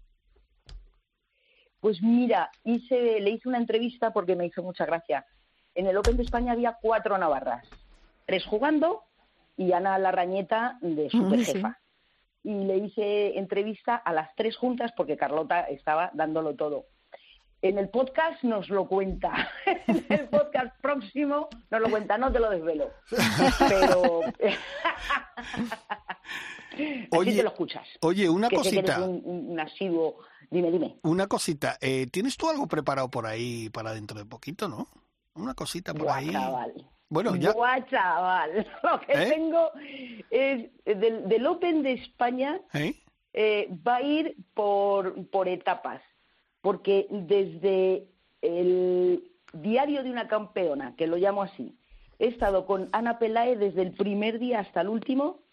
[1.86, 5.24] Pues mira, hice, le hice una entrevista porque me hizo mucha gracia.
[5.76, 7.64] En el Open de España había cuatro navarras,
[8.26, 9.04] tres jugando
[9.56, 11.78] y Ana Larrañeta de superjefa.
[12.42, 16.88] Y le hice entrevista a las tres juntas porque Carlota estaba dándolo todo.
[17.62, 19.52] En el podcast nos lo cuenta.
[19.86, 22.90] en el podcast próximo nos lo cuenta, no te lo desvelo.
[23.70, 24.22] Pero.
[27.12, 27.88] oye, te lo escuchas.
[28.02, 29.02] Oye, una cosita.
[29.02, 30.18] un, asiduo.
[30.50, 30.98] Dime, dime.
[31.04, 31.78] Una cosita.
[31.82, 34.88] Eh, ¿Tienes tú algo preparado por ahí para dentro de poquito, no?
[35.36, 36.32] Una cosita por ahí.
[36.32, 36.74] Chaval.
[37.10, 37.54] Bueno, ya.
[37.90, 38.68] chaval.
[38.84, 39.30] Lo que ¿Eh?
[39.30, 39.72] tengo
[40.30, 42.62] es del, del, Open de España.
[42.74, 42.96] ¿Eh?
[43.86, 46.02] va a ir por, por etapas
[46.66, 48.08] porque desde
[48.42, 51.78] el diario de una campeona, que lo llamo así,
[52.18, 55.44] he estado con Ana Pelae desde el primer día hasta el último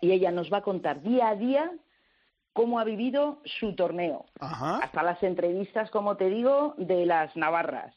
[0.00, 1.72] y ella nos va a contar día a día
[2.52, 4.26] cómo ha vivido su torneo.
[4.40, 7.94] Hasta las entrevistas, como te digo, de las Navarras.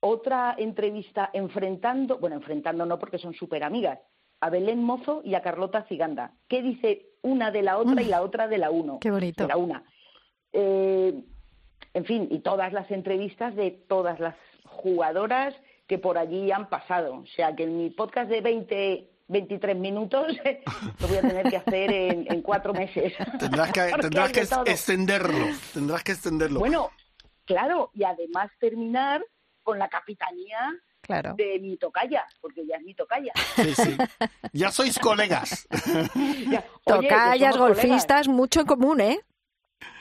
[0.00, 3.98] Otra entrevista enfrentando, bueno, enfrentando no porque son súper amigas,
[4.40, 6.32] a Belén Mozo y a Carlota Ciganda.
[6.48, 8.98] ¿Qué dice una de la otra y la otra de la uno?
[9.00, 9.42] Qué bonito.
[9.42, 9.84] De la una.
[10.52, 11.24] Eh,
[11.94, 15.54] en fin, y todas las entrevistas de todas las jugadoras
[15.88, 17.14] que por allí han pasado.
[17.16, 20.26] O sea que en mi podcast de 20, 23 minutos
[21.00, 23.14] lo voy a tener que hacer en, cuatro meses.
[23.38, 26.60] Tendrás que, tendrás que extenderlo, tendrás que extenderlo.
[26.60, 26.90] Bueno,
[27.44, 29.24] claro, y además terminar
[29.62, 30.74] con la capitanía
[31.36, 33.32] de mi tocaya, porque ya es mi tocaya.
[33.56, 33.96] Sí, sí.
[34.52, 35.66] Ya sois colegas.
[36.84, 39.18] Tocayas, golfistas, mucho en común, ¿eh?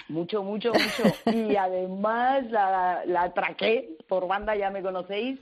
[0.09, 1.31] Mucho, mucho, mucho.
[1.31, 5.39] Y además la, la atraqué por banda, ya me conocéis,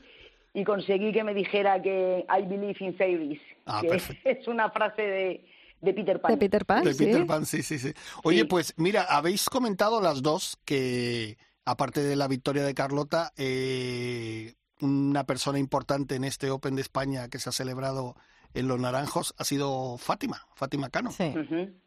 [0.54, 5.01] y conseguí que me dijera que I believe in fairies, ah, que es una frase
[5.01, 5.45] de,
[5.82, 6.32] de Peter Pan.
[6.32, 7.93] De Peter Pan, de Peter Pan, sí, sí, sí.
[8.23, 14.54] Oye, pues mira, habéis comentado las dos que, aparte de la victoria de Carlota, eh,
[14.82, 18.15] una persona importante en este Open de España que se ha celebrado
[18.56, 21.12] en Los Naranjos ha sido Fátima, Fátima Cano.
[21.12, 21.34] Sí.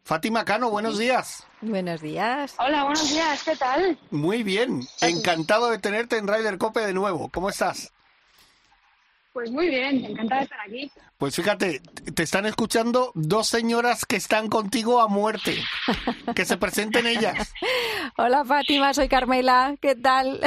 [0.03, 1.45] Fátima Cano, buenos días.
[1.61, 2.55] Buenos días.
[2.59, 3.99] Hola, buenos días, ¿qué tal?
[4.11, 7.29] Muy bien, encantado de tenerte en Ryder Cope de nuevo.
[7.29, 7.91] ¿Cómo estás?
[9.31, 10.91] Pues muy bien, encantada de estar aquí.
[11.17, 11.81] Pues fíjate,
[12.15, 15.55] te están escuchando dos señoras que están contigo a muerte.
[16.35, 17.53] Que se presenten ellas.
[18.17, 20.39] Hola Fátima, soy Carmela, ¿qué tal?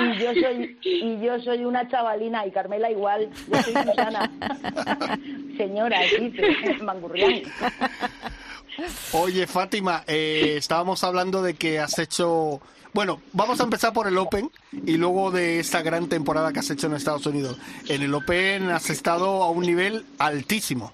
[0.00, 3.28] Y yo soy y yo soy una chavalina y Carmela igual.
[3.48, 4.30] Yo soy Susana.
[5.58, 6.32] Señora, sí,
[6.82, 7.42] mangurrián.
[9.12, 12.62] Oye, Fátima, eh, estábamos hablando de que has hecho...
[12.92, 14.50] Bueno, vamos a empezar por el Open
[14.84, 17.58] y luego de esta gran temporada que has hecho en Estados Unidos.
[17.88, 20.92] En el Open has estado a un nivel altísimo.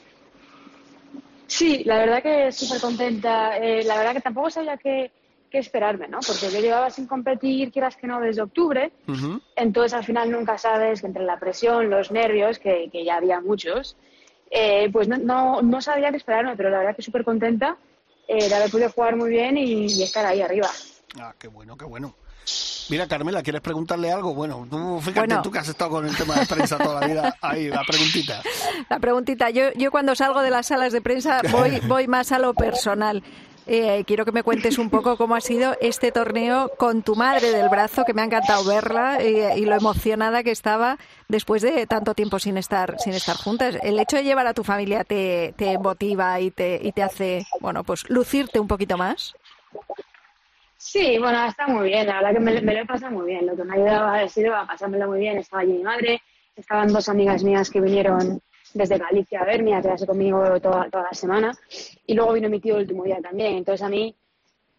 [1.47, 3.59] Sí, la verdad que súper contenta.
[3.59, 5.11] Eh, la verdad que tampoco sabía que
[5.51, 6.21] que esperarme, ¿no?
[6.27, 8.93] Porque yo llevaba sin competir, quieras que no, desde octubre,
[9.57, 13.41] entonces al final nunca sabes que entre la presión, los nervios, que, que ya había
[13.41, 13.97] muchos,
[14.51, 17.77] eh, pues no, no, sabía qué esperarme, pero la verdad que súper contenta
[18.27, 20.69] eh, de haber podido jugar muy bien y, estar ahí arriba.
[21.19, 22.15] Ah, qué bueno, qué bueno.
[22.91, 24.35] Mira, Carmela, ¿quieres preguntarle algo?
[24.35, 27.37] Bueno, tú fíjate tú que has estado con el tema de prensa toda la vida.
[27.43, 28.43] Ahí, la preguntita.
[28.89, 29.51] La preguntita.
[29.51, 33.23] Yo, yo cuando salgo de las salas de prensa voy, voy más a lo personal.
[33.71, 37.51] Eh, quiero que me cuentes un poco cómo ha sido este torneo con tu madre
[37.51, 40.97] del brazo, que me ha encantado verla y, lo emocionada que estaba
[41.29, 43.77] después de tanto tiempo sin estar sin estar juntas.
[43.83, 47.47] El hecho de llevar a tu familia te, te motiva y te, y te hace,
[47.61, 49.35] bueno, pues lucirte un poquito más.
[50.81, 53.45] Sí, bueno, está muy bien, la verdad que me, lo he pasado muy bien.
[53.45, 55.37] Lo que me ha ayudado ha sido a pasármelo muy bien.
[55.37, 56.23] Estaba allí mi madre,
[56.55, 58.41] estaban dos amigas mías que vinieron
[58.75, 61.53] desde Galicia a verme, a quedarse conmigo toda, toda la semana.
[62.07, 63.55] Y luego vino mi tío el último día también.
[63.55, 64.15] Entonces a mí,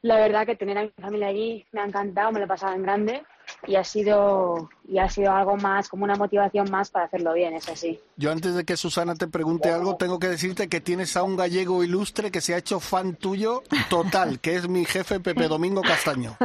[0.02, 2.76] la verdad que tener a mi familia allí me ha encantado, me lo he pasado
[2.76, 3.24] en grande.
[3.68, 7.54] y ha sido y ha sido algo más como una motivación más para hacerlo bien
[7.54, 8.00] es así.
[8.18, 11.38] Yo antes de que Susana te pregunte algo tengo que decirte que tienes a un
[11.38, 15.82] gallego ilustre que se ha hecho fan tuyo total que es mi jefe Pepe Domingo
[15.82, 16.38] Castaño.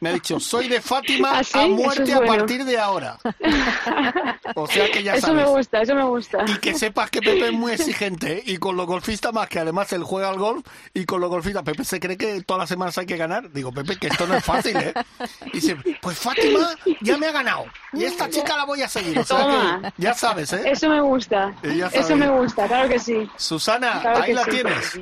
[0.00, 3.18] Me ha dicho soy de Fátima ¿Ah, a muerte a partir de ahora
[4.54, 6.44] o sea que ya eso me gusta eso me gusta.
[6.46, 8.42] Y que sepas que Pepe es muy exigente ¿eh?
[8.46, 11.62] y con los golfistas más que además él juega al golf y con los golfistas
[11.62, 13.52] Pepe se cree que todas las semanas hay que ganar.
[13.52, 14.94] Digo Pepe que esto no es fácil ¿eh?
[15.46, 17.65] y dice pues Fátima ya me ha ganado.
[17.92, 19.20] Y esta chica la voy a seguir.
[19.96, 20.62] ya sabes, ¿eh?
[20.70, 21.54] Eso me gusta.
[21.92, 23.28] Eso me gusta, claro que sí.
[23.36, 25.00] Susana, ahí la tienes.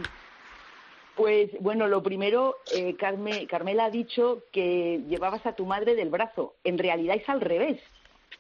[1.14, 6.55] Pues bueno, lo primero, eh, Carmela ha dicho que llevabas a tu madre del brazo.
[6.64, 7.81] En realidad es al revés,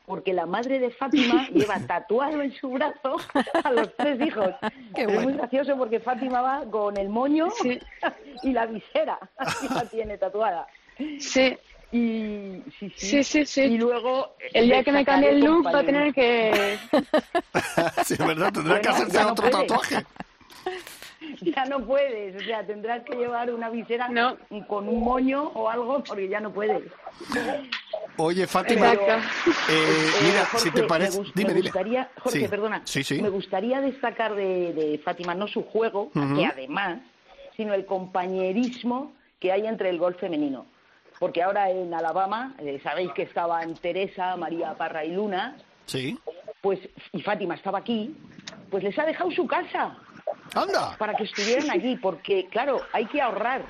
[0.06, 3.16] porque la madre de Fátima lleva tatuado en su brazo
[3.62, 4.50] a los tres hijos.
[4.96, 7.48] Es muy gracioso porque Fátima va con el moño
[8.42, 10.66] y la visera, así la tiene tatuada.
[11.18, 11.56] Sí.
[11.94, 12.60] Y
[12.96, 13.46] sí, sí.
[13.46, 14.34] sí, Y luego.
[14.52, 16.76] El día que me cambie el look va a tener que.
[18.04, 20.04] sí, es verdad, tendrás que hacerse otro tatuaje.
[21.40, 24.08] Ya no puedes, o sea, tendrás que llevar una visera
[24.66, 26.82] con un moño o algo porque ya no puedes.
[28.16, 28.98] Oye, Fátima, eh,
[29.68, 32.82] eh, mira, si te parece, me, dime, gustaría, Jorge, perdona,
[33.22, 36.98] me gustaría destacar de, Fátima no su juego, que además,
[37.56, 40.66] sino el compañerismo que hay entre el golf femenino
[41.18, 45.56] porque ahora en Alabama, eh, sabéis que estaban Teresa, María Parra y Luna.
[45.86, 46.18] Sí.
[46.60, 46.80] Pues,
[47.12, 48.16] y Fátima estaba aquí,
[48.70, 49.96] pues les ha dejado su casa.
[50.54, 50.96] Anda.
[50.98, 53.62] Para que estuvieran allí, porque, claro, hay que ahorrar.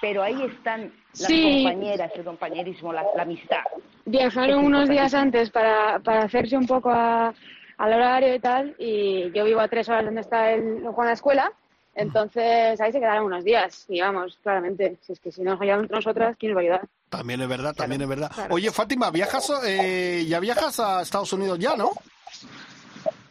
[0.00, 3.62] Pero ahí están las compañeras, el compañerismo, la, amistad.
[4.04, 9.44] Viajaron unos días antes para, para hacerse un poco al horario y tal, y yo
[9.44, 11.52] vivo a tres horas donde está el, Juan la escuela,
[11.94, 14.98] entonces ahí se quedaron unos días, digamos, claramente.
[15.02, 16.88] Si es que si nos ayudamos nosotras, ¿quién nos va a ayudar?
[17.08, 18.30] También es verdad, también es verdad.
[18.50, 21.90] Oye, Fátima, viajas, eh, ya viajas a Estados Unidos ya, ¿no?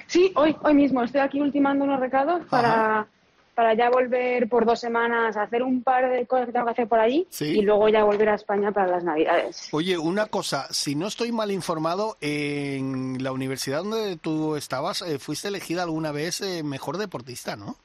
[0.08, 1.04] Sí, hoy, hoy mismo.
[1.04, 3.08] Estoy aquí ultimando unos recados para,
[3.56, 6.72] para ya volver por dos semanas a hacer un par de cosas que tengo que
[6.72, 9.70] hacer por allí y luego ya volver a España para las Navidades.
[9.72, 15.20] Oye, una cosa, si no estoy mal informado, en la universidad donde tú estabas, eh,
[15.20, 17.76] fuiste elegida alguna vez eh, mejor deportista, ¿no?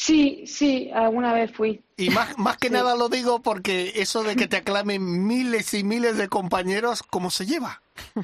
[0.00, 1.82] Sí, sí, alguna vez fui.
[1.96, 5.82] Y más, más que nada lo digo porque eso de que te aclamen miles y
[5.82, 7.82] miles de compañeros, ¿cómo se lleva?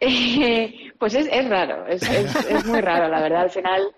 [0.00, 3.42] Eh, pues es, es raro, es, es, muy raro, la verdad.
[3.42, 3.94] Al final,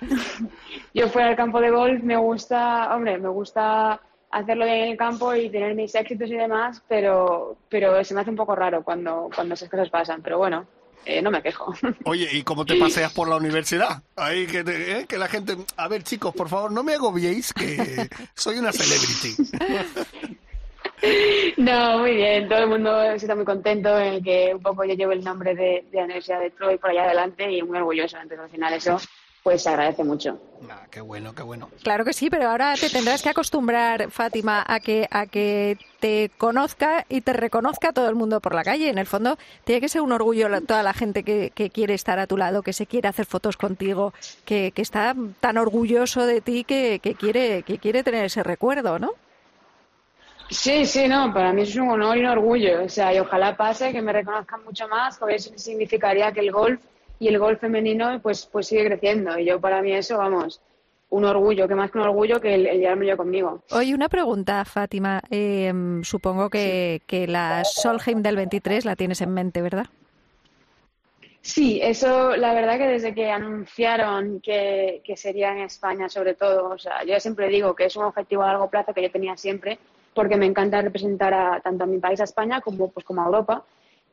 [0.94, 4.96] yo fuera al campo de golf me gusta, hombre, me gusta hacerlo bien en el
[4.98, 8.84] campo y tener mis éxitos y demás, pero, pero se me hace un poco raro
[8.84, 10.22] cuando, cuando esas cosas pasan.
[10.22, 10.66] Pero bueno,
[11.04, 11.74] eh, no me quejo.
[12.04, 14.02] Oye, ¿y cómo te paseas por la universidad?
[14.16, 15.56] Ahí que, eh, que la gente...
[15.76, 20.38] A ver, chicos, por favor, no me agobiéis, que soy una celebrity.
[21.56, 22.46] No, muy bien.
[22.48, 25.86] Todo el mundo está muy contento en que un poco yo llevo el nombre de,
[25.90, 28.16] de la Universidad de Troy por allá adelante y muy orgulloso.
[28.18, 28.98] Entonces, al final, eso
[29.42, 30.38] pues se agradece mucho.
[30.70, 31.70] Ah, qué bueno, qué bueno.
[31.82, 36.30] Claro que sí, pero ahora te tendrás que acostumbrar, Fátima, a que a que te
[36.36, 38.90] conozca y te reconozca todo el mundo por la calle.
[38.90, 42.26] En el fondo, tiene que ser un orgullo toda la gente que, quiere estar a
[42.26, 44.12] tu lado, que se quiere hacer fotos contigo,
[44.44, 49.10] que, está tan orgulloso de ti que, quiere que quiere tener ese recuerdo, ¿no?
[50.50, 52.84] Sí, sí, no, para mí es un honor y un orgullo.
[52.84, 56.50] O sea, y ojalá pase que me reconozcan mucho más, porque eso significaría que el
[56.50, 56.80] golf
[57.20, 59.38] y el golf femenino pues, pues sigue creciendo.
[59.38, 60.60] Y yo para mí eso, vamos,
[61.10, 63.62] un orgullo, que más que un orgullo que el, llevarme yo conmigo.
[63.70, 65.20] Oye, una pregunta, Fátima.
[65.30, 69.86] Em, supongo que, que la Solheim del 23 la tienes en mente, ¿verdad?
[71.42, 76.70] Sí, eso, la verdad que desde que anunciaron que, que sería en España, sobre todo,
[76.70, 79.36] o sea, yo siempre digo que es un objetivo a largo plazo que yo tenía
[79.36, 79.78] siempre,
[80.14, 83.26] porque me encanta representar a, tanto a mi país, a España, como, pues, como a
[83.26, 83.64] Europa.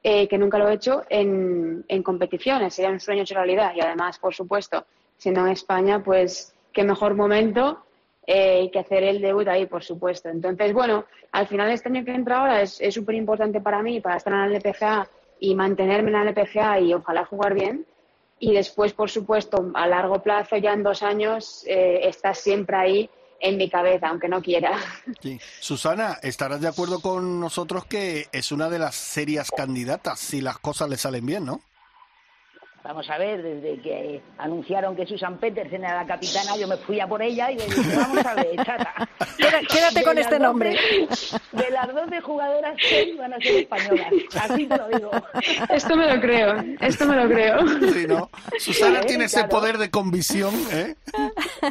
[0.10, 2.74] Eh, que nunca lo he hecho en, en competiciones.
[2.74, 3.74] Sería un sueño hecho realidad.
[3.76, 4.86] Y además, por supuesto,
[5.18, 7.84] siendo en España, pues qué mejor momento
[8.26, 10.30] eh, que hacer el debut ahí, por supuesto.
[10.30, 14.16] Entonces, bueno, al final este año que entra ahora es súper importante para mí, para
[14.16, 15.10] estar en la LPGA
[15.42, 17.86] y mantenerme en la LPGA y ojalá jugar bien.
[18.40, 23.10] Y después, por supuesto, a largo plazo, ya en dos años, eh, estás siempre ahí
[23.40, 24.78] en mi cabeza, aunque no quiera.
[25.60, 30.58] Susana, estarás de acuerdo con nosotros que es una de las serias candidatas si las
[30.60, 31.62] cosas le salen bien, ¿no?
[32.88, 37.02] Vamos a ver, desde que anunciaron que Susan Petersen era la capitana, yo me fui
[37.02, 39.10] a por ella y le dije, vamos a ver, chata.
[39.70, 40.70] Quédate con este nombre.
[41.52, 44.14] de las 12 jugadoras, 6 van a ser españolas.
[44.40, 45.12] Así te lo digo.
[45.70, 47.58] Esto me lo creo, esto me lo creo.
[47.92, 48.30] Sí, ¿no?
[48.58, 50.96] Susana tiene ese poder de convicción, ¿eh?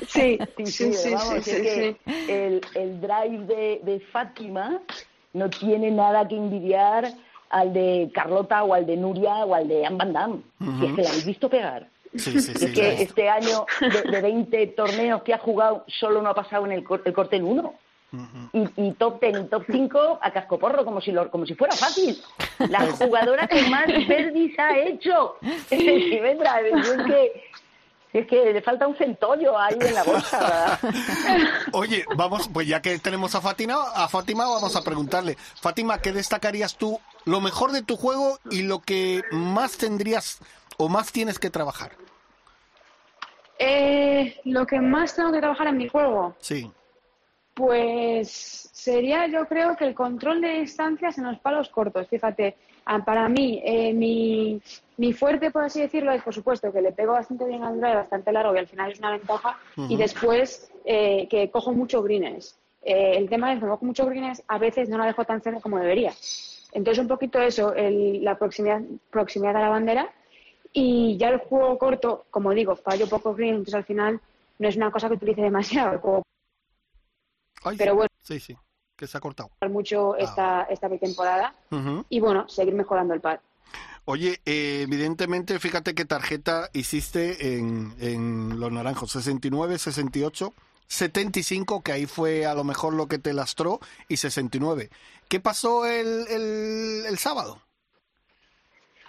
[0.08, 1.96] Sí, sí, sí, sí,
[2.28, 4.82] el, el drive de, de Fátima
[5.32, 7.10] no tiene nada que envidiar
[7.50, 10.42] al de Carlota o al de Nuria o al de Anne Van Damme.
[10.78, 11.88] Si es que la habéis visto pegar.
[12.14, 16.30] Sí, sí, es que este año de, de, 20 torneos que ha jugado solo no
[16.30, 17.74] ha pasado en el, el corte en uno
[18.76, 22.22] y, top ten y top 5 a cascoporro, como si, lo, como si fuera fácil.
[22.70, 25.36] La jugadora que más perdis ha hecho
[25.70, 27.42] es que
[28.12, 30.78] es que le falta un centollo ahí en la bolsa.
[31.72, 35.36] Oye, vamos, pues ya que tenemos a Fátima, a Fátima vamos a preguntarle.
[35.60, 40.38] Fátima, ¿qué destacarías tú lo mejor de tu juego y lo que más tendrías
[40.78, 41.92] o más tienes que trabajar?
[43.58, 46.34] Eh, lo que más tengo que trabajar en mi juego.
[46.38, 46.70] Sí.
[47.52, 52.06] Pues sería, yo creo que el control de distancias en los palos cortos.
[52.08, 54.60] Fíjate, ah, para mí, eh, mi,
[54.96, 57.96] mi, fuerte, por así decirlo, es por supuesto que le pego bastante bien al drive,
[57.96, 59.58] bastante largo y al final es una ventaja.
[59.88, 62.56] Y después eh, que cojo mucho greens.
[62.82, 65.60] Eh, el tema es que cojo mucho greens, a veces no la dejo tan cerca
[65.60, 66.12] como debería.
[66.76, 70.12] Entonces, un poquito eso, la proximidad, proximidad a la bandera.
[70.74, 74.20] Y ya el juego corto, como digo, fallo poco green, entonces al final
[74.58, 75.94] no es una cosa que utilice demasiado.
[75.94, 76.22] El juego
[77.78, 78.10] pero bueno.
[78.22, 78.54] Sí, sí,
[78.94, 79.50] que se ha cortado.
[79.70, 80.18] Mucho ah.
[80.18, 81.54] esta, esta pretemporada
[82.10, 83.40] y bueno, seguir mejorando el pad.
[84.04, 90.52] Oye, eh, evidentemente, fíjate qué tarjeta hiciste en, en los naranjos, 69, 68,
[90.88, 94.90] 75, que ahí fue a lo mejor lo que te lastró, y 69.
[95.28, 97.62] ¿Qué pasó el, el, el sábado?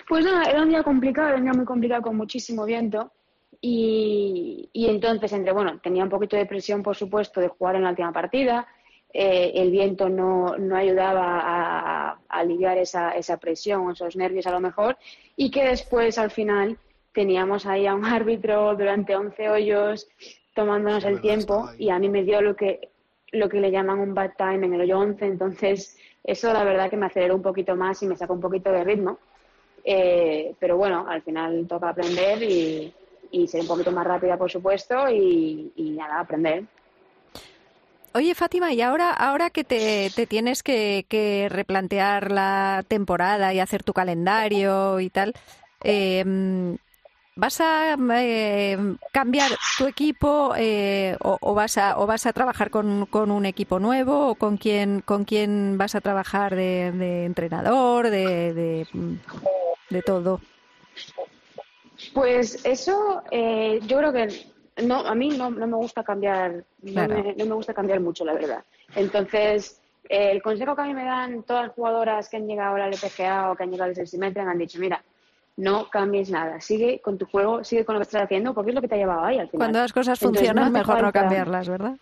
[0.07, 3.11] Pues nada, era un día complicado, era un día muy complicado con muchísimo viento.
[3.59, 7.89] Y, entonces, entre, bueno, tenía un poquito de presión, por supuesto, de jugar en la
[7.89, 8.67] última partida.
[9.13, 14.59] Eh, el viento no, no ayudaba a, aliviar esa, esa presión, esos nervios a lo
[14.59, 14.97] mejor.
[15.35, 16.77] Y que después, al final,
[17.13, 20.07] teníamos ahí a un árbitro durante 11 hoyos
[20.53, 22.89] tomándonos el tiempo y a mí me dio lo que,
[23.31, 25.25] lo que le llaman un bad time en el hoyo 11.
[25.25, 28.71] Entonces, eso la verdad que me aceleró un poquito más y me sacó un poquito
[28.71, 29.17] de ritmo.
[29.89, 32.93] Eh, pero bueno, al final toca aprender y,
[33.47, 36.65] ser un poquito más rápida, por supuesto, y, nada, aprender.
[38.13, 43.93] Oye, Fátima, y ahora, ahora que te, tienes que, replantear la temporada y hacer tu
[43.93, 45.33] calendario y tal,
[45.83, 46.77] em,
[47.37, 53.07] ¿vas a em, cambiar tu equipo eh, o, vas a, o vas a trabajar con,
[53.13, 58.85] un equipo nuevo o con quién, con quién vas a trabajar de, entrenador, de,
[59.89, 60.41] de todo?
[62.13, 64.27] Pues eso, eh, yo creo que
[64.83, 68.63] no, a mí no, no me gusta cambiar, no, me, gusta cambiar mucho, la verdad.
[68.95, 72.75] Entonces, eh, el consejo que a mí me dan todas las jugadoras que han llegado
[72.75, 75.03] al LPGA o que han llegado al Sensimetre me han dicho, mira,
[75.57, 78.75] no cambies nada, sigue con tu juego, sigue con lo que estás haciendo, porque es
[78.75, 79.65] lo que te ha llevado ahí al final.
[79.65, 81.97] Cuando las cosas funcionan, mejor no cambiarlas, ¿verdad?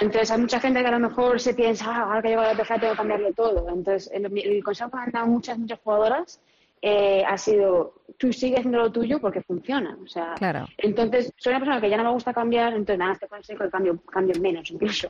[0.00, 2.56] Entonces hay mucha gente que a lo mejor se piensa, ah, ahora que llego al
[2.56, 3.68] LPGA tengo que cambiarlo todo.
[3.68, 6.40] Entonces el, el consejo que han dado muchas, muchas jugadoras
[6.80, 9.96] eh, ha sido tú sigues haciendo lo tuyo porque funciona.
[10.02, 10.34] O sea,
[10.78, 13.98] entonces soy una persona que ya no me gusta cambiar, entonces nada, este consejo cambio,
[14.02, 15.08] cambio menos incluso.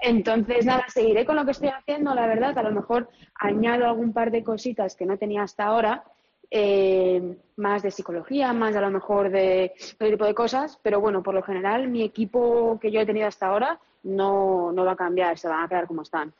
[0.00, 4.12] Entonces nada, seguiré con lo que estoy haciendo, la verdad, a lo mejor añado algún
[4.12, 6.04] par de cositas que no tenía hasta ahora,
[6.54, 11.22] eh, más de psicología, más a lo mejor de todo tipo de cosas, pero bueno,
[11.22, 14.96] por lo general mi equipo que yo he tenido hasta ahora no, no va a
[14.96, 16.34] cambiar, se van a quedar como están.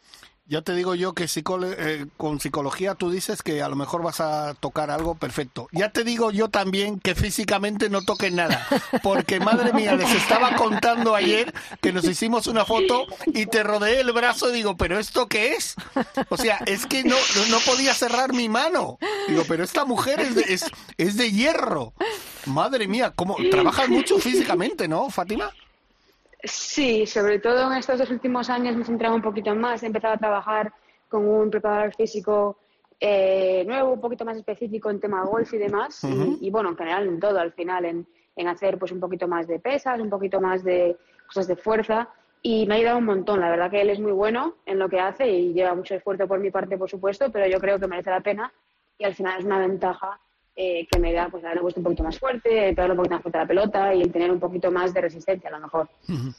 [0.53, 4.21] Ya te digo yo que eh, con psicología tú dices que a lo mejor vas
[4.21, 5.67] a tocar algo perfecto.
[5.73, 8.67] Ya te digo yo también que físicamente no toques nada.
[9.03, 14.01] Porque madre mía, les estaba contando ayer que nos hicimos una foto y te rodeé
[14.01, 15.75] el brazo y digo, ¿pero esto qué es?
[16.29, 17.17] O sea, es que no,
[17.49, 18.99] no podía cerrar mi mano.
[19.29, 20.67] Digo, pero esta mujer es de, es,
[20.99, 21.95] es de hierro.
[22.45, 23.39] Madre mía, ¿cómo?
[23.51, 25.51] Trabajas mucho físicamente, ¿no, Fátima?
[26.45, 29.83] Sí, sobre todo en estos dos últimos años me he centrado un poquito más.
[29.83, 30.73] He empezado a trabajar
[31.09, 32.59] con un preparador físico
[32.99, 36.03] eh, nuevo, un poquito más específico en tema golf y demás.
[36.41, 39.47] y, bueno, en general en todo, al final, en, en, hacer pues un poquito más
[39.47, 42.09] de pesas, un poquito más de cosas de fuerza.
[42.43, 43.41] Y me ha ayudado un montón.
[43.41, 46.27] La verdad que él es muy bueno en lo que hace y lleva mucho esfuerzo
[46.27, 48.53] por mi parte, por supuesto, pero yo creo que merece la pena
[48.99, 50.19] y al final es una ventaja
[50.55, 53.23] eh, que me da pues haberlo puesto un poquito más fuerte, pegarle un poquito más
[53.23, 55.89] fuerte a la pelota y tener un poquito más de resistencia a lo mejor.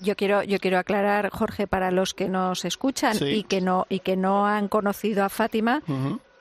[0.02, 4.00] Yo quiero, yo quiero aclarar, Jorge, para los que nos escuchan y que no, y
[4.00, 5.82] que no han conocido a Fátima,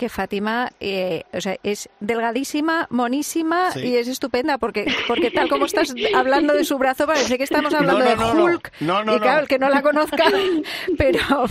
[0.02, 5.66] que Fátima eh, o sea, es delgadísima, monísima y es estupenda porque, porque tal como
[5.66, 8.72] estás hablando de su brazo parece que estamos hablando de Hulk.
[8.80, 8.84] y
[9.20, 10.24] claro, el que no la conozca,
[10.98, 11.44] pero,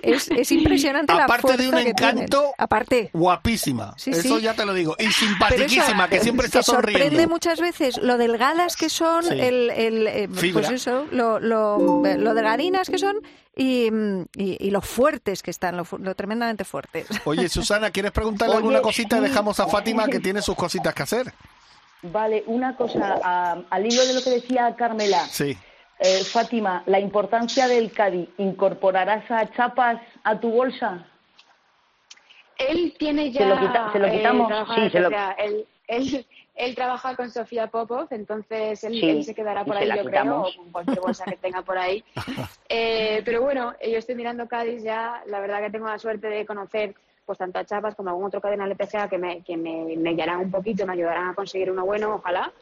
[0.00, 3.94] es, es, impresionante Aparte la fuerza de un encanto, aparte guapísima.
[4.06, 4.96] eso, ya te lo digo.
[4.98, 7.04] Y simpaticísima, que siempre está sonriendo.
[7.04, 12.32] sorprende muchas veces lo delgadas que son, el, el, eh, pues eso, lo, lo, lo
[12.32, 13.16] delgadinas que son
[13.60, 13.90] y,
[14.36, 17.06] y, lo fuertes que están, lo, tremendamente fuertes.
[17.26, 19.20] Oye, Susana, ¿quieres preguntarle alguna cosita?
[19.20, 21.34] Dejamos a Fátima que tiene sus cositas que hacer.
[22.02, 25.26] Vale, una cosa, al hilo de lo que decía Carmela.
[25.26, 25.58] Sí.
[25.98, 31.06] Eh, Fátima, la importancia del Cádiz, ¿incorporarás a Chapas a tu bolsa?
[32.56, 33.40] Él tiene ya...
[33.40, 35.10] Se lo, quitamos, sí, se lo...
[35.36, 36.26] Él, él,
[36.74, 41.00] trabaja con Sofía Popov, entonces él, se quedará por ahí, yo creo, o con cualquier
[41.00, 42.04] bolsa que tenga por ahí.
[42.72, 46.46] Eh, pero bueno, yo estoy mirando Cádiz ya, la verdad que tengo la suerte de
[46.46, 46.94] conocer
[47.26, 50.14] pues tanto a Chapas como a algún otro cadena LPGA que me, que me, me
[50.14, 52.52] guiarán un poquito, me ayudarán a conseguir uno bueno, ojalá.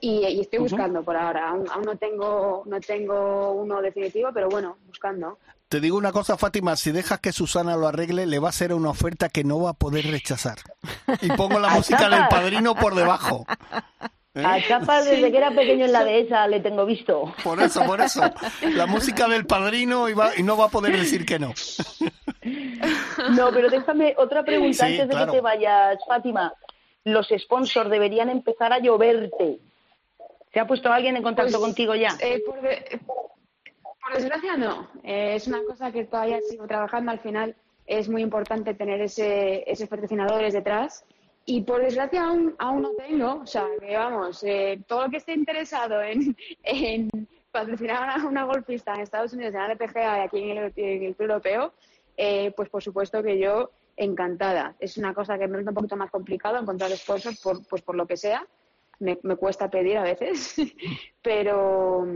[0.00, 1.48] Y, estoy buscando por ahora.
[1.48, 5.38] Aún, no tengo no tengo uno definitivo, pero bueno, buscando.
[5.68, 8.72] Te digo una cosa, Fátima, si dejas que Susana lo arregle, le va a hacer
[8.72, 10.58] una oferta que no va a poder rechazar.
[11.20, 13.46] Y pongo la música del padrino por debajo.
[14.34, 14.42] ¿Eh?
[14.44, 17.32] A Chapas desde que era pequeño en la dehesa le tengo visto.
[17.42, 18.20] Por eso, por eso.
[18.62, 21.54] La música del padrino y, va, y no va a poder decir que no.
[23.30, 26.52] No, pero déjame otra pregunta antes de que te vayas, Fátima.
[27.04, 29.60] Los sponsors deberían empezar a lloverte.
[30.52, 32.16] ¿Se ha puesto alguien en contacto pues, contigo ya?
[32.20, 32.58] Eh, por,
[34.14, 34.88] desgracia no.
[35.02, 37.10] Eh, es una cosa que todavía sigo trabajando.
[37.10, 37.54] Al final
[37.86, 41.04] es muy importante tener ese, esos patrocinadores detrás.
[41.46, 43.40] Y por desgracia aún, aún no tengo.
[43.42, 47.10] O sea, que vamos, eh, todo lo que esté interesado en, en
[47.50, 51.02] patrocinar a una golfista en Estados Unidos, en la LPGA y aquí en el, en
[51.04, 51.72] el Club Europeo,
[52.56, 54.74] pues por supuesto que yo encantada.
[54.80, 57.94] Es una cosa que me resulta un poquito más complicado encontrar sponsors por, pues por
[57.94, 58.46] lo que sea
[58.98, 60.54] me, cuesta pedir a veces,
[61.22, 62.06] pero,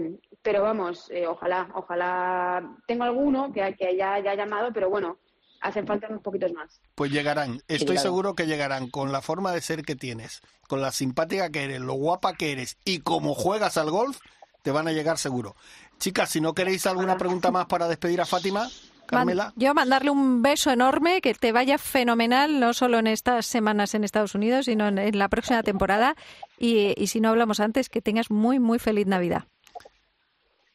[0.42, 2.76] pero vamos, eh, ojalá, ojalá.
[2.86, 5.18] Tengo alguno que, que ya haya llamado, pero bueno,
[5.60, 6.80] hacen falta unos poquitos más.
[6.94, 10.92] Pues llegarán, estoy seguro que llegarán con la forma de ser que tienes, con la
[10.92, 14.18] simpática que eres, lo guapa que eres y como juegas al golf,
[14.62, 15.56] te van a llegar seguro.
[15.98, 18.68] Chicas, si no queréis alguna pregunta más para despedir a Fátima.
[19.06, 19.54] Carmela.
[19.56, 24.04] yo mandarle un beso enorme, que te vaya fenomenal, no solo en estas semanas en
[24.04, 26.14] Estados Unidos, sino en, la próxima temporada.
[26.58, 29.44] Y, si no hablamos antes, que tengas muy, muy feliz Navidad.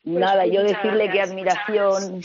[0.04, 2.22] Nada, yo decirle que admiración.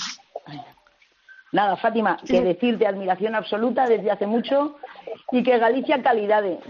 [1.52, 4.76] Nada, Fátima, que decirte admiración absoluta desde hace mucho
[5.32, 6.58] y que Galicia calidades.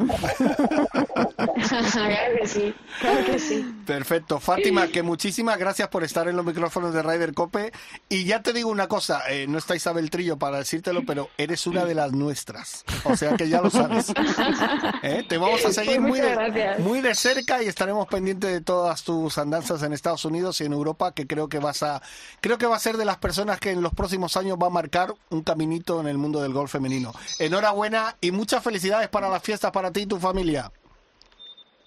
[1.92, 3.74] claro que sí, claro que sí.
[3.86, 4.40] Perfecto.
[4.40, 7.72] Fátima, que muchísimas gracias por estar en los micrófonos de Ryder Cope.
[8.08, 11.66] Y ya te digo una cosa, eh, no está Isabel Trillo para decírtelo, pero eres
[11.66, 12.84] una de las nuestras.
[13.04, 14.12] O sea que ya lo sabes.
[15.02, 15.24] ¿Eh?
[15.28, 19.02] Te vamos a seguir pues muy de, muy de cerca y estaremos pendientes de todas
[19.04, 22.02] tus andanzas en Estados Unidos y en Europa, que creo que vas a,
[22.40, 24.70] creo que va a ser de las personas que en los próximos años va a
[24.70, 27.12] marcar un caminito en el mundo del golf femenino.
[27.38, 30.70] Enhorabuena y muchas felicidades para las fiestas para ti y tu familia.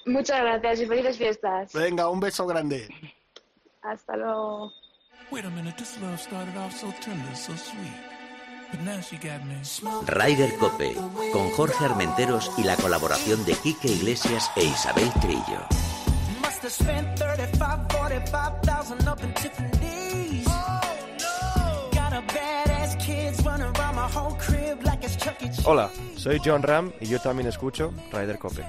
[0.06, 1.74] Muchas gracias y felices fiestas.
[1.74, 2.90] Venga, un beso grande.
[3.82, 4.72] Hasta luego.
[10.08, 10.94] Ryder Cope,
[11.34, 15.68] con Jorge Armenteros y la colaboración de Quique Iglesias e Isabel Trillo.
[25.66, 28.64] Hola, soy John Ram y yo también escucho Ryder Cope.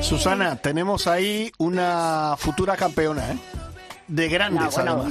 [0.00, 3.36] Susana, tenemos ahí una futura campeona, ¿eh?
[4.06, 5.08] De grandes, no,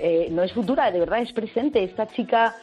[0.00, 1.84] eh, no es futura, de verdad es presente.
[1.84, 2.56] Esta chica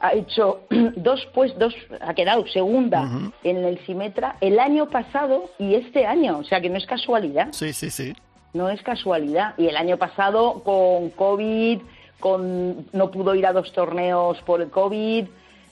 [0.00, 0.62] ha hecho
[0.96, 6.38] dos, pues dos, ha quedado segunda en el Simetra el año pasado y este año,
[6.38, 7.48] o sea que no es casualidad.
[7.52, 8.14] Sí, sí, sí.
[8.52, 9.54] No es casualidad.
[9.58, 11.80] Y el año pasado con COVID,
[12.18, 15.26] con no pudo ir a dos torneos por el COVID,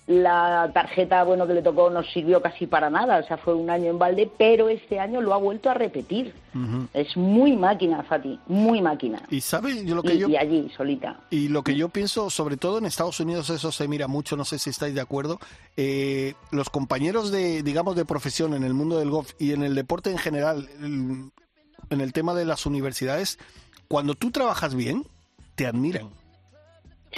[0.09, 3.69] la tarjeta bueno que le tocó no sirvió casi para nada, o sea, fue un
[3.69, 6.33] año en balde, pero este año lo ha vuelto a repetir.
[6.95, 9.23] Es muy máquina, Fati, muy máquina.
[9.31, 11.21] Y sabe lo que yo y allí solita.
[11.31, 14.47] Y lo que yo pienso, sobre todo en Estados Unidos, eso se mira mucho, no
[14.47, 15.39] sé si estáis de acuerdo.
[15.77, 19.75] Eh, los compañeros de, digamos, de profesión en el mundo del golf y en el
[19.75, 20.69] deporte en general,
[21.91, 23.39] en el tema de las universidades,
[23.89, 25.07] cuando tú trabajas bien,
[25.55, 26.11] te admiran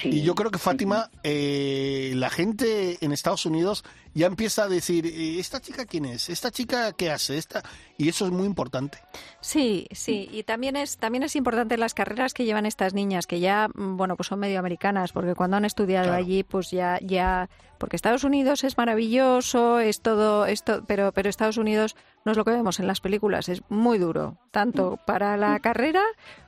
[0.04, 5.06] y yo creo que Fátima, eh, la gente en Estados Unidos ya empieza a decir,
[5.06, 6.30] eh, ¿esta chica quién es?
[6.30, 7.36] ¿Esta chica qué hace?
[7.36, 7.62] Esta...
[7.98, 8.98] Y eso es muy importante.
[9.40, 10.28] Sí, sí.
[10.32, 13.96] Y también es, también es importante las carreras que llevan estas niñas, que ya, mm,
[13.96, 17.50] bueno, pues son medio americanas, porque cuando han estudiado allí, pues ya, ya,
[17.80, 22.44] porque Estados Unidos es maravilloso, es todo, esto, pero, pero Estados Unidos no es lo
[22.44, 26.02] que vemos en las películas, es muy duro, tanto para la carrera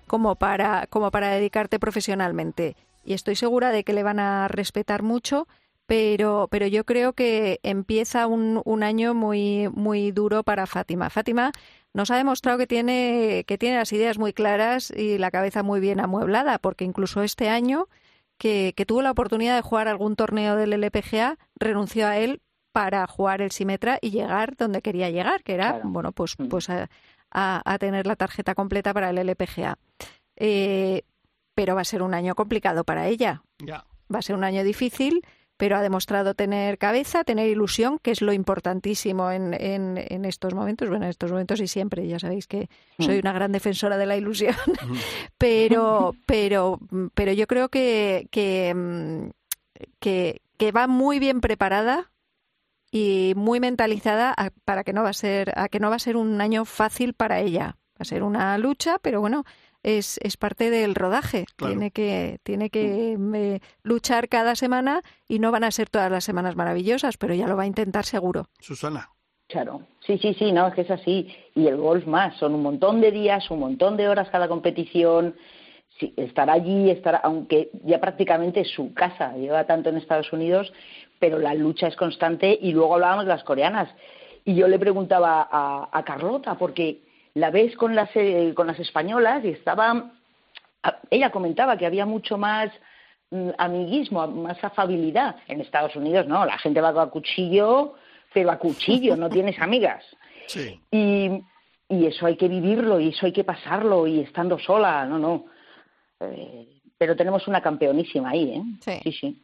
[0.07, 2.77] como para, como para dedicarte profesionalmente.
[3.03, 5.49] Y estoy segura de que le van a respetar mucho,
[5.87, 11.09] pero, pero yo creo que empieza un, un año muy, muy duro para Fátima.
[11.09, 11.53] Fátima
[11.95, 15.81] nos ha demostrado que tiene, que tiene las ideas muy claras y la cabeza muy
[15.81, 17.89] bien amueblada, porque incluso este año
[18.43, 23.07] que, que tuvo la oportunidad de jugar algún torneo del LPGA, renunció a él para
[23.07, 26.49] jugar el Simetra y llegar donde quería llegar, que era, bueno, pues, mm.
[26.49, 26.89] pues a,
[27.31, 29.79] a, tener la tarjeta completa para el LPGA.
[30.35, 31.03] Eh,
[31.55, 33.45] pero va a ser un año complicado para ella.
[34.13, 35.25] Va a ser un año difícil
[35.63, 40.89] pero ha demostrado tener cabeza, tener ilusión, que es lo importantísimo en, en, estos momentos,
[40.89, 43.21] bueno, en estos momentos y siempre, ya sabéis que soy mm.
[43.21, 44.57] una gran defensora de la ilusión,
[45.39, 46.81] pero, pero,
[47.15, 49.31] pero yo creo que, que,
[50.01, 52.11] que, va muy bien preparada
[52.91, 54.35] y muy mentalizada
[54.65, 57.15] para que no va a ser, a que no va a ser un año fácil
[57.15, 57.77] para ella.
[57.93, 59.45] Va a ser una lucha, pero bueno,
[59.83, 61.45] es, es parte del rodaje.
[61.57, 66.25] Tiene que, tiene que mm, luchar cada semana y no van a ser todas las
[66.25, 68.47] semanas maravillosas, pero ya lo va a intentar seguro.
[68.61, 69.11] Susana.
[69.49, 71.29] Claro, sí, sí, sí, no, es que es así.
[71.55, 75.37] Y el golf más, son un montón de días, un montón de horas cada competición.
[76.01, 80.73] Sí, estar allí, estar, aunque ya prácticamente es su casa, lleva tanto en Estados Unidos,
[81.19, 82.59] pero la lucha es constante.
[82.63, 83.95] Y luego hablábamos de las coreanas.
[84.45, 87.03] Y yo le preguntaba a, a Carlota, porque
[87.35, 90.13] la ves con las, eh, con las españolas y estaba,
[91.11, 92.71] ella comentaba que había mucho más
[93.31, 95.37] mm, amiguismo, más afabilidad.
[95.49, 97.95] En Estados Unidos no, la gente va a cuchillo,
[98.33, 100.05] pero a cuchillo, no tienes amigas.
[100.49, 100.79] Sí.
[100.91, 101.41] Y,
[101.89, 105.45] y eso hay que vivirlo y eso hay que pasarlo y estando sola, no, no.
[106.21, 108.63] Eh, pero tenemos una campeonísima ahí, ¿eh?
[108.81, 109.13] Sí, sí.
[109.13, 109.43] sí.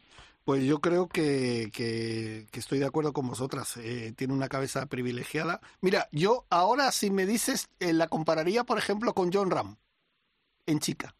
[0.48, 3.76] Pues yo creo que, que, estoy de acuerdo con vosotras.
[3.76, 5.60] Eh, tiene una cabeza privilegiada.
[5.82, 9.76] Mira, yo ahora si me dices, eh, la compararía, por ejemplo, con John Ram,
[10.64, 11.14] en chica.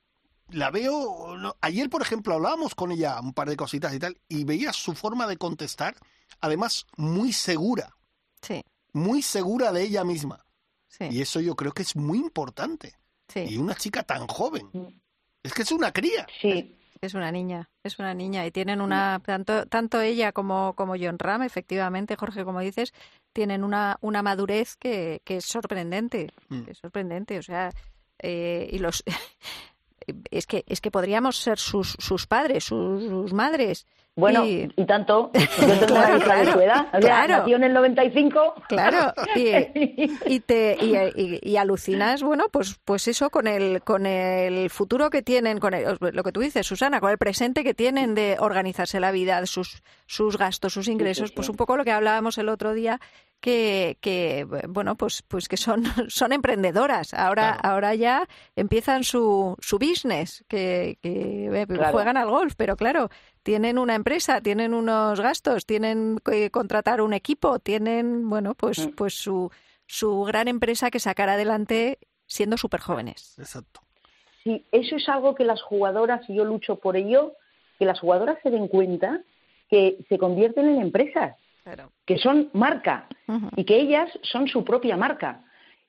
[0.49, 4.45] La veo, ayer, por ejemplo, hablábamos con ella un par de cositas y tal, y
[4.45, 5.95] veía su forma de contestar,
[6.41, 7.95] además, muy segura.
[8.41, 8.65] Sí.
[8.95, 10.47] Muy segura de ella misma.
[10.87, 11.05] Sí.
[11.11, 12.95] Y eso yo creo que es muy importante.
[13.29, 13.41] Sí.
[13.41, 14.71] Y una chica tan joven.
[15.43, 16.27] Es que es una cría.
[16.41, 16.78] Sí.
[16.78, 16.78] Es
[17.15, 18.47] una niña, es una niña.
[18.47, 22.93] Y tienen una tanto tanto ella como como John Ram, efectivamente, Jorge, como dices,
[23.33, 26.63] tienen una una madurez que, que es sorprendente, mm.
[26.69, 27.71] es sorprendente, o sea,
[28.19, 29.05] eh, y los
[30.31, 33.87] es que es que podríamos ser sus sus padres, sus madres
[34.19, 35.31] bueno, y, tanto.
[35.33, 36.89] Yo tengo una hija de su edad.
[36.93, 38.55] O sea, nació en el 95.
[38.69, 39.13] Claro.
[39.37, 45.59] Y, te, y, alucinas, bueno, pues, pues eso con el, con el futuro que tienen,
[45.59, 49.47] con lo que tú dices, Susana, con el presente que tienen de organizarse la vida,
[49.47, 52.99] sus, sus gastos, sus ingresos, pues un poco lo que hablábamos el otro día
[53.41, 59.79] que, que bueno pues pues que son son emprendedoras ahora ahora ya empiezan su su
[59.79, 63.11] business que, que eh, juegan al golf pero claro
[63.49, 68.91] tienen una empresa tienen unos gastos tienen que contratar un equipo tienen bueno pues mm.
[68.91, 69.51] pues su
[69.87, 73.81] su gran empresa que sacar adelante siendo súper jóvenes exacto.
[74.45, 77.33] Sí eso es algo que las jugadoras y yo lucho por ello
[77.79, 79.23] que las jugadoras se den cuenta
[79.71, 81.35] que se convierten en empresas
[82.05, 83.09] que son marca
[83.57, 85.45] y que ellas son su propia marca.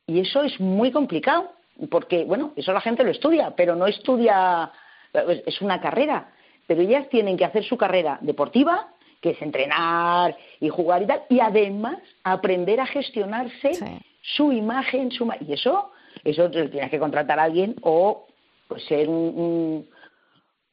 [0.08, 1.54] Y eso es muy complicado,
[1.90, 4.72] porque, bueno, eso la gente lo estudia, pero no estudia,
[5.14, 6.34] es una carrera,
[6.70, 8.90] pero ellas tienen que hacer su carrera deportiva,
[9.20, 13.72] que es entrenar y jugar y tal, y además aprender a gestionarse
[14.22, 15.90] su imagen, su y eso,
[16.24, 18.28] eso tienes que contratar a alguien o
[18.68, 19.88] pues ser un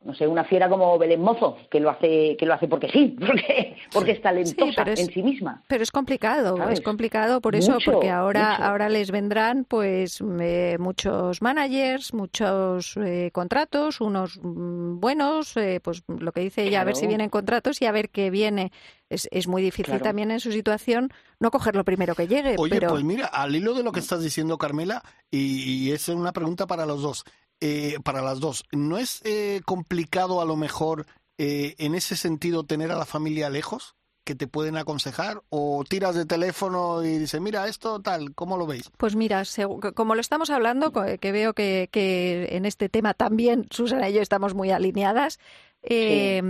[0.06, 3.16] no sé, una fiera como Belén Mozo, que lo hace, que lo hace porque sí,
[3.26, 5.62] porque, porque es talentosa en sí misma.
[5.66, 11.42] Pero es complicado, es complicado por eso, porque ahora, ahora les vendrán pues eh, muchos
[11.42, 16.94] managers, muchos eh, contratos, unos mm, buenos, eh, pues lo que dice ella, a ver
[16.94, 18.70] si vienen contratos y a ver qué viene.
[19.08, 22.56] Es, es muy difícil también en su situación no coger lo primero que llegue.
[22.58, 26.32] Oye, pues mira, al hilo de lo que estás diciendo, Carmela, y, y es una
[26.32, 27.24] pregunta para los dos.
[27.60, 28.64] Eh, para las dos.
[28.70, 31.06] ¿No es eh, complicado a lo mejor
[31.38, 33.94] eh, en ese sentido tener a la familia lejos?
[34.24, 38.66] que te pueden aconsejar o tiras de teléfono y dices, mira, esto tal, ¿cómo lo
[38.66, 38.90] veis?
[38.96, 39.44] Pues mira,
[39.94, 44.22] como lo estamos hablando, que veo que, que en este tema también Susana y yo
[44.22, 45.38] estamos muy alineadas,
[45.82, 46.42] eh,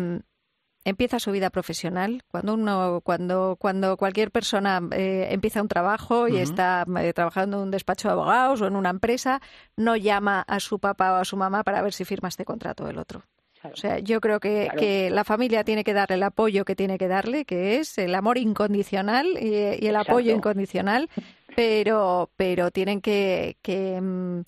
[0.86, 6.36] empieza su vida profesional, cuando uno, cuando, cuando cualquier persona eh, empieza un trabajo y
[6.36, 9.42] está eh, trabajando en un despacho de abogados o en una empresa,
[9.76, 12.84] no llama a su papá o a su mamá para ver si firma este contrato
[12.84, 13.24] o el otro.
[13.64, 16.98] O sea, yo creo que, que, la familia tiene que darle el apoyo que tiene
[16.98, 21.10] que darle, que es el amor incondicional y, el apoyo incondicional,
[21.56, 24.42] pero, pero tienen que, que, mm,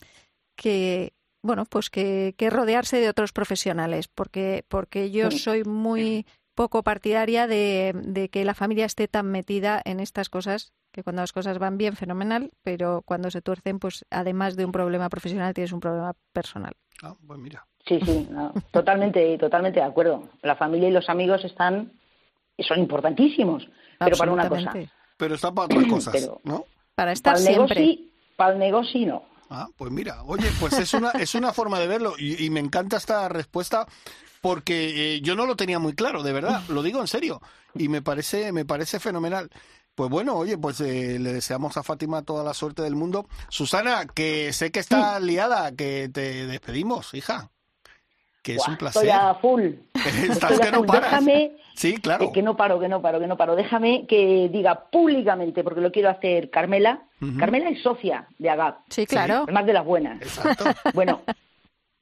[0.54, 1.14] que
[1.48, 7.46] bueno, pues que, que, rodearse de otros profesionales, porque, porque yo soy muy poco partidaria
[7.46, 11.78] de, que la familia esté tan metida en estas cosas, que cuando las cosas van
[11.78, 16.12] bien, fenomenal, pero cuando se tuercen, pues además de un problema profesional, tienes un problema
[16.34, 16.74] personal.
[17.02, 17.66] Ah, pues mira.
[17.86, 18.28] Sí, sí,
[18.70, 20.28] totalmente, totalmente de acuerdo.
[20.42, 21.92] La familia y los amigos están,
[22.58, 23.66] son importantísimos,
[23.98, 24.74] pero para una cosa.
[25.16, 26.66] Pero están para otras cosas, ¿no?
[26.94, 28.00] Para estar siempre.
[28.36, 29.37] para el negocio no.
[29.50, 32.96] Ah, pues mira, oye, pues es una, es una forma de verlo y, me encanta
[32.96, 33.86] esta respuesta
[34.40, 37.40] porque eh, yo no lo tenía muy claro, de verdad, lo digo en serio
[37.74, 39.50] y me parece, me parece fenomenal.
[39.94, 43.26] Pues bueno, oye, pues eh, le deseamos a Fátima toda la suerte del mundo.
[43.48, 47.50] Susana, que sé que está liada, que te despedimos, hija
[48.48, 49.04] que es un placer.
[49.04, 49.62] Estoy a full.
[50.30, 51.10] Estás que no paras.
[51.10, 52.32] Déjame, sí, claro.
[52.32, 53.56] Que no paro, que no paro, que no paro.
[53.56, 57.02] Déjame que diga públicamente, porque lo quiero hacer Carmela.
[57.38, 58.78] Carmela es socia de AGAP.
[58.88, 59.44] Sí, claro.
[59.52, 60.22] Más de las buenas.
[60.22, 60.64] Exacto.
[60.94, 61.20] Bueno,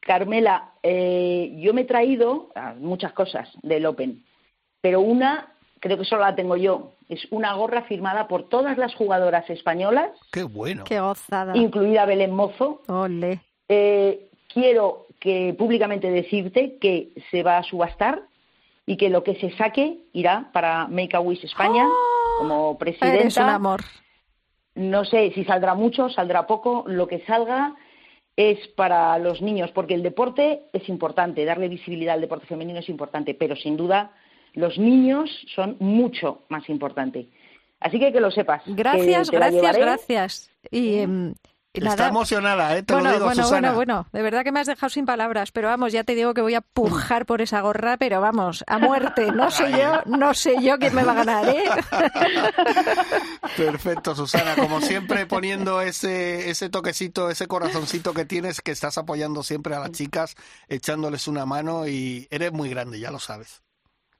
[0.00, 4.24] Carmela, eh, yo me he traído muchas cosas del Open,
[4.80, 8.94] pero una, creo que solo la tengo yo, es una gorra firmada por todas las
[8.94, 10.10] jugadoras españolas.
[10.30, 10.84] ¡Qué bueno!
[10.84, 11.56] ¡Qué gozada!
[11.56, 12.82] Incluida Belén Mozo.
[12.86, 13.40] ¡Ole!
[13.68, 18.22] Eh, quiero que públicamente decirte que se va a subastar
[18.86, 22.38] y que lo que se saque irá para Make a Wish España ¡Oh!
[22.38, 23.20] como presidenta.
[23.22, 23.80] Eres un amor.
[24.76, 27.74] No sé si saldrá mucho, saldrá poco, lo que salga
[28.36, 32.88] es para los niños, porque el deporte es importante, darle visibilidad al deporte femenino es
[32.88, 34.12] importante, pero sin duda
[34.52, 37.26] los niños son mucho más importantes.
[37.80, 38.62] Así que que lo sepas.
[38.66, 40.50] Gracias, gracias, gracias.
[40.70, 41.04] Y,
[41.76, 42.82] Está emocionada, ¿eh?
[42.82, 43.72] Te bueno, lo digo, bueno, Susana.
[43.72, 44.08] bueno, bueno.
[44.12, 46.54] De verdad que me has dejado sin palabras, pero vamos, ya te digo que voy
[46.54, 49.30] a pujar por esa gorra, pero vamos, a muerte.
[49.32, 51.64] No sé yo, no sé yo quién me va a ganar, ¿eh?
[53.56, 54.54] Perfecto, Susana.
[54.56, 59.80] Como siempre, poniendo ese, ese toquecito, ese corazoncito que tienes, que estás apoyando siempre a
[59.80, 60.34] las chicas,
[60.68, 63.65] echándoles una mano y eres muy grande, ya lo sabes.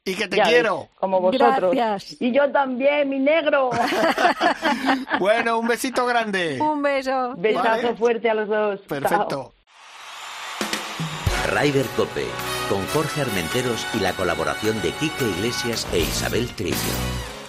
[0.06, 0.88] Y que te quiero.
[1.00, 1.74] como vosotros.
[1.74, 2.22] Gracias.
[2.22, 3.70] Y yo también, mi negro.
[5.18, 6.60] bueno, un besito grande.
[6.60, 7.34] Un beso.
[7.36, 8.80] Besazo fuerte a los dos.
[8.82, 9.52] Perfecto.
[11.52, 12.24] Rider Cope,
[12.68, 16.76] con Jorge Armenteros y la colaboración de Quique Iglesias e Isabel Trillo.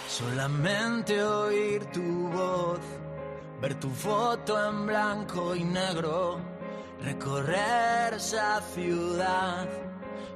[0.08, 2.80] Solamente oír tu voz,
[3.62, 6.40] ver tu foto en blanco y negro,
[7.04, 9.68] recorrer esa ciudad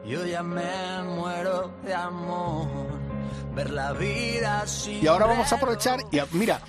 [0.06, 2.68] yo ya me muero de amor.
[3.56, 5.00] Ver la vida así.
[5.02, 6.62] Y ahora vamos a aprovechar y mira,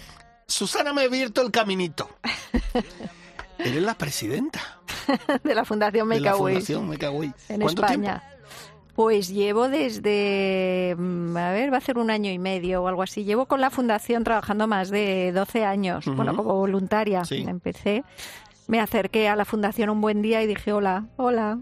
[0.46, 2.08] Susana me ha abierto el caminito.
[3.58, 4.60] Eres la presidenta
[5.44, 7.12] de la Fundación Make a Fundación Make a
[7.48, 8.22] En España.
[8.94, 13.02] Pues llevo desde, mm, a ver, va a ser un año y medio o algo
[13.02, 13.24] así.
[13.24, 17.22] Llevo con la fundación trabajando más de 12 años, bueno, como voluntaria.
[17.30, 18.04] Empecé
[18.66, 21.58] me acerqué a la fundación un buen día y dije, hola, hola,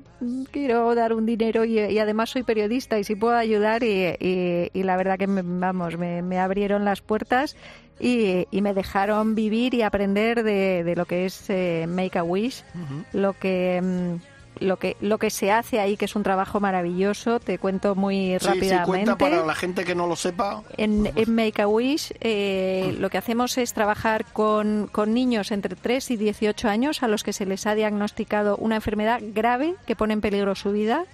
[0.51, 5.19] quiero dar un dinero y, además soy periodista y si puedo ayudar y, la verdad
[5.19, 7.57] que, me, vamos, me, abrieron las puertas
[7.99, 12.65] y, me dejaron vivir y aprender de, lo que es eh, Make a Wish,
[13.13, 14.19] lo que...
[14.61, 17.41] Lo que lo que se hace ahí, que es un trabajo maravilloso.
[17.41, 18.79] Te cuento muy rápidamente.
[18.79, 20.63] Sí, cuenta para la gente que no lo sepa.
[20.77, 26.11] En, Make a Wish eh, lo que hacemos es trabajar con, con niños entre 3
[26.11, 30.13] y 18 años a los que se les ha diagnosticado una enfermedad grave que pone
[30.13, 31.05] en peligro su vida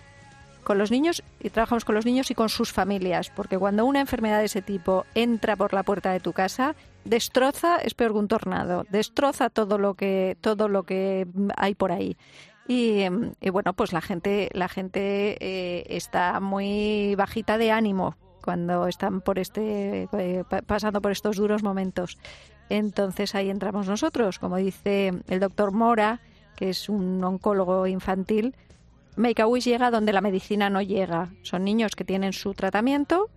[0.67, 4.01] con los niños y trabajamos con los niños y con sus familias, porque cuando una
[4.01, 6.75] enfermedad de ese tipo entra por la puerta de tu casa,
[7.05, 11.93] destroza, es peor que un tornado, destroza todo lo que todo lo que hay por
[11.93, 12.17] ahí.
[12.69, 13.05] Y,
[13.51, 19.39] bueno, pues la gente, la gente eh, está muy bajita de ánimo cuando están por
[19.39, 22.19] este, eh, pasando por estos duros momentos.
[22.69, 26.21] Entonces ahí entramos nosotros, como dice el doctor Mora,
[26.57, 28.57] que es un oncólogo infantil.
[29.17, 31.31] Make a Wish llega donde la medicina no llega.
[31.43, 33.31] Son niños que tienen su tratamiento,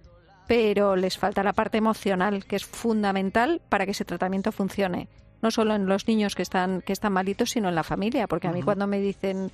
[0.48, 5.08] pero les falta la parte emocional, que es fundamental para que ese tratamiento funcione
[5.42, 8.28] no solo en los niños que están, que están malitos, sino en la familia.
[8.28, 9.52] Porque a mí cuando me dicen,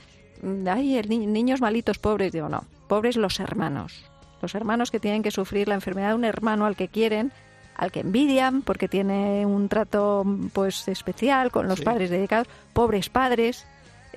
[0.67, 4.05] ay, el niños malitos pobres, digo, no, pobres los hermanos.
[4.41, 7.31] Los hermanos que tienen que sufrir la enfermedad de un hermano al que quieren,
[7.75, 13.65] al que envidian porque tiene un trato pues especial con los padres dedicados, pobres padres.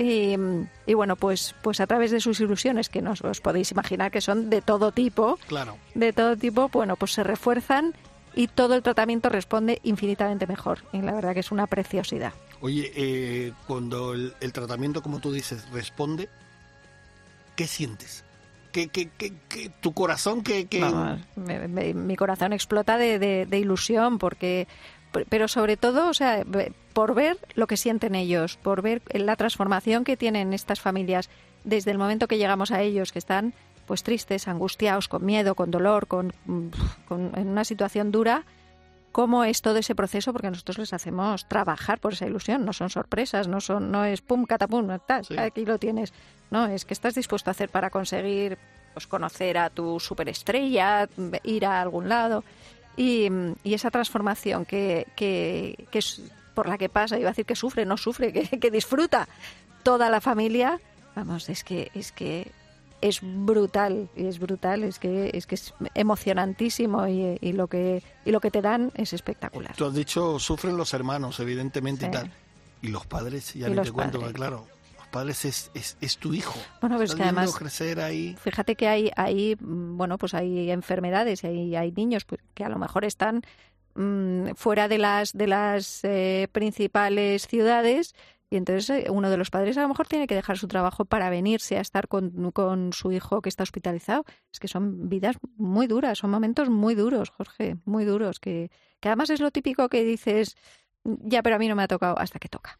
[0.00, 0.36] Y,
[0.86, 4.20] y, bueno, pues, pues a través de sus ilusiones, que no os podéis imaginar que
[4.20, 5.76] son de todo tipo, claro.
[5.96, 7.94] de todo tipo, bueno, pues se refuerzan
[8.38, 10.84] y todo el tratamiento responde infinitamente mejor.
[10.92, 12.32] Y la verdad que es una preciosidad.
[12.60, 16.28] Oye, eh, cuando el, tratamiento, como tú dices, responde,
[17.56, 18.22] ¿qué sientes?
[18.70, 20.68] ¿Qué, qué, qué, tu corazón que,
[21.34, 24.68] mi corazón explota de, de, ilusión porque
[25.28, 26.44] pero sobre todo o sea
[26.92, 31.30] por ver lo que sienten ellos por ver la transformación que tienen estas familias
[31.64, 33.54] desde el momento que llegamos a ellos que están
[33.88, 38.44] pues tristes, angustiados, con miedo, con dolor, con, en una situación dura,
[39.12, 42.90] cómo es todo ese proceso, porque nosotros les hacemos trabajar por esa ilusión, no son
[42.90, 46.12] sorpresas, no son, no es pum, catapum, tal, aquí lo tienes.
[46.50, 48.58] No, es que estás dispuesto a hacer para conseguir
[48.92, 51.08] pues, conocer a tu superestrella,
[51.42, 52.44] ir a algún lado.
[52.94, 53.30] Y,
[53.64, 56.20] esa transformación que, que, que, es
[56.54, 59.26] por la que pasa, iba a decir que sufre, no sufre, que, que disfruta
[59.82, 60.78] toda la familia,
[61.16, 62.52] vamos, es que, es que
[63.00, 68.30] es brutal, es brutal, es que es que es emocionantísimo y, y, lo que y
[68.30, 69.74] lo que te dan es espectacular.
[69.76, 72.30] Tú has dicho sufren los hermanos, evidentemente y tal.
[72.80, 76.58] Y los padres, ya ni te cuento, claro, los padres es, es, es tu hijo.
[76.80, 78.36] Bueno, pero es que además crecer ahí.
[78.40, 82.68] Fíjate que hay hay bueno, pues hay enfermedades y hay, hay niños pues, que a
[82.68, 83.42] lo mejor están
[83.94, 88.14] mmm, fuera de las de las eh, principales ciudades
[88.50, 91.04] y entonces eh, uno de los padres a lo mejor tiene que dejar su trabajo
[91.04, 94.24] para venirse a estar con, con, su hijo que está hospitalizado.
[94.52, 98.70] Es que son vidas muy duras, son momentos muy duros, Jorge, muy duros, que,
[99.00, 100.56] que además es lo típico que dices,
[101.04, 102.78] ya, pero a mí no me ha tocado hasta que toca.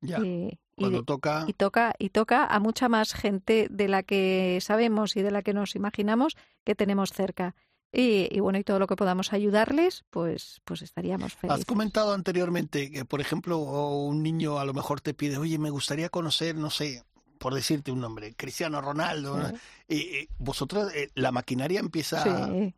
[0.00, 0.18] Ya.
[0.18, 1.44] Y, cuando toca...
[1.46, 5.42] Y toca y toca a mucha más gente de la que sabemos y de la
[5.42, 7.54] que nos imaginamos que tenemos cerca.
[7.96, 11.60] Y, bueno, y todo lo que podamos ayudarles, pues, pues estaríamos felices.
[11.60, 15.70] Has comentado anteriormente que, por ejemplo, un niño a lo mejor te pide, oye, me
[15.70, 17.04] gustaría conocer, no sé,
[17.38, 19.38] por decirte un nombre, Cristiano Ronaldo.
[19.88, 22.24] Y, vosotros, eh, la maquinaria empieza...
[22.48, 22.74] Sí.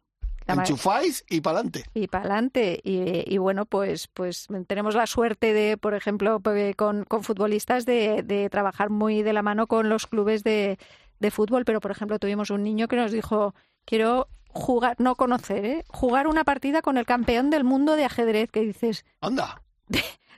[0.48, 1.84] Enchufáis y para adelante.
[1.92, 2.80] Y para adelante.
[2.84, 6.40] Y, bueno, pues, pues tenemos la suerte de, por ejemplo,
[6.76, 10.78] con, con futbolistas de, de, trabajar muy de la mano con los clubes de,
[11.18, 11.64] de fútbol.
[11.64, 15.84] Pero, por ejemplo, tuvimos un niño que nos dijo, quiero jugar, no conocer, ¿eh?
[15.88, 19.04] jugar una partida con el campeón del mundo de ajedrez, que dices...
[19.20, 19.62] Anda.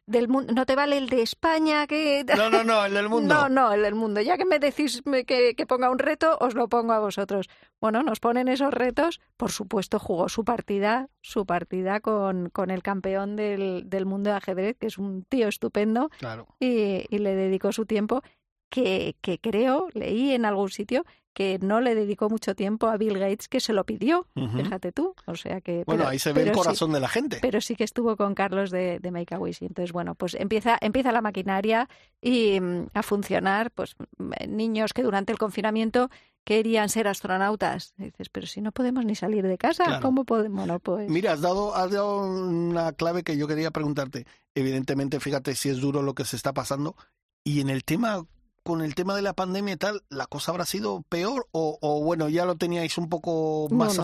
[0.07, 2.25] del mundo, no te vale el de España que...
[2.37, 3.35] No, no, no, el del mundo.
[3.39, 4.21] No, no, el del mundo.
[4.21, 7.49] Ya que me decís que, que, ponga un reto, os lo pongo a vosotros.
[7.81, 9.21] Bueno, nos ponen esos retos.
[9.37, 14.37] Por supuesto, jugó su partida, su partida con, con el campeón del, del mundo de
[14.37, 16.11] ajedrez, que es un tío estupendo.
[16.19, 16.49] Claro.
[16.59, 18.23] Y, y le dedicó su tiempo
[18.69, 21.05] que, que creo, leí en algún sitio,
[21.39, 25.14] que no le dedicó mucho tiempo a Bill Gates, que se lo pidió, fíjate tú.
[25.27, 25.85] O sea que.
[25.87, 27.39] Bueno, ahí se ve el corazón de la gente.
[27.41, 29.62] Pero sí que estuvo con Carlos de, de Make a Wish.
[29.62, 31.89] Entonces, bueno, pues empieza, empieza la maquinaria
[32.21, 33.71] y mm, a funcionar.
[33.71, 36.11] Pues mm, niños que durante el confinamiento
[36.43, 37.95] querían ser astronautas.
[37.99, 40.59] dices, pero si no podemos ni salir de casa, ¿cómo podemos?
[40.59, 41.09] Bueno, pues...
[41.09, 44.27] Mira, has dado, has dado una clave que yo quería preguntarte.
[44.57, 46.97] Evidentemente, fíjate si es duro lo que se está pasando.
[47.45, 48.27] Y en el tema
[48.69, 52.29] con el tema de la pandemia y tal, ¿la cosa habrá sido peor o, bueno,
[52.29, 53.99] ya lo teníais un poco más...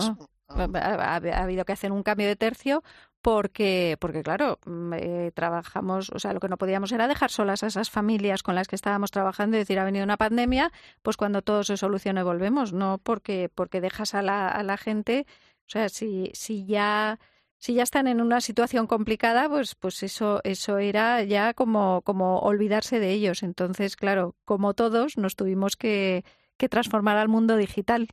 [0.47, 2.83] Ha, habido que hacer un cambio de tercio
[3.21, 7.61] porque, porque claro, mm, eh, trabajamos, o sea, lo que no podíamos era dejar solas
[7.61, 10.71] a esas familias con las que estábamos trabajando y decir, ha venido una pandemia,
[11.03, 15.27] pues cuando todo se solucione volvemos, no porque, porque dejas a la, a la gente,
[15.67, 17.19] o sea, si, si ya
[17.57, 22.39] si ya están en una situación complicada, pues, pues eso, eso era ya como, como
[22.39, 23.43] olvidarse de ellos.
[23.43, 26.23] Entonces, claro, como todos, nos tuvimos que,
[26.57, 28.09] que transformar al mundo digital.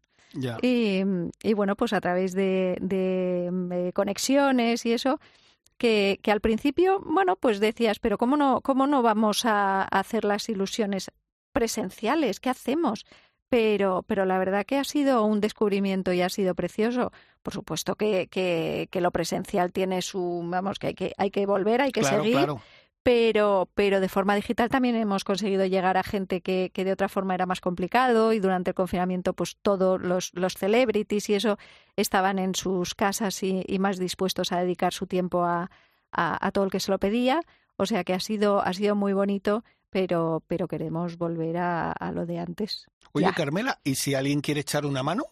[0.63, 1.03] Y,
[1.43, 5.21] y, bueno, pues a través de, de, conexiones y eso,
[5.77, 10.25] que, que, al principio, bueno, pues decías, pero ¿cómo no, cómo no vamos a hacer
[10.25, 11.11] las ilusiones
[11.53, 12.41] presenciales?
[12.41, 13.05] ¿Qué hacemos?
[13.53, 17.13] pero, pero la verdad que ha sido un descubrimiento y ha sido precioso.
[17.43, 21.47] Por supuesto que, que, que lo presencial tiene su, vamos, que hay que, hay que
[21.47, 22.49] volver, hay que seguir.
[23.05, 27.09] Pero, pero de forma digital también hemos conseguido llegar a gente que, que de otra
[27.09, 31.59] forma era más complicado y durante el confinamiento pues todos los, los celebrities y eso
[31.97, 35.69] estaban en sus casas y, y más dispuestos a dedicar su tiempo a,
[36.13, 37.43] a, a todo el que se lo pedía.
[37.77, 42.13] O sea que ha sido, ha sido muy bonito pero, pero queremos volver a, a
[42.13, 42.87] lo de antes.
[43.13, 45.27] Oye, Carmela, ¿y si alguien quiere echar una mano?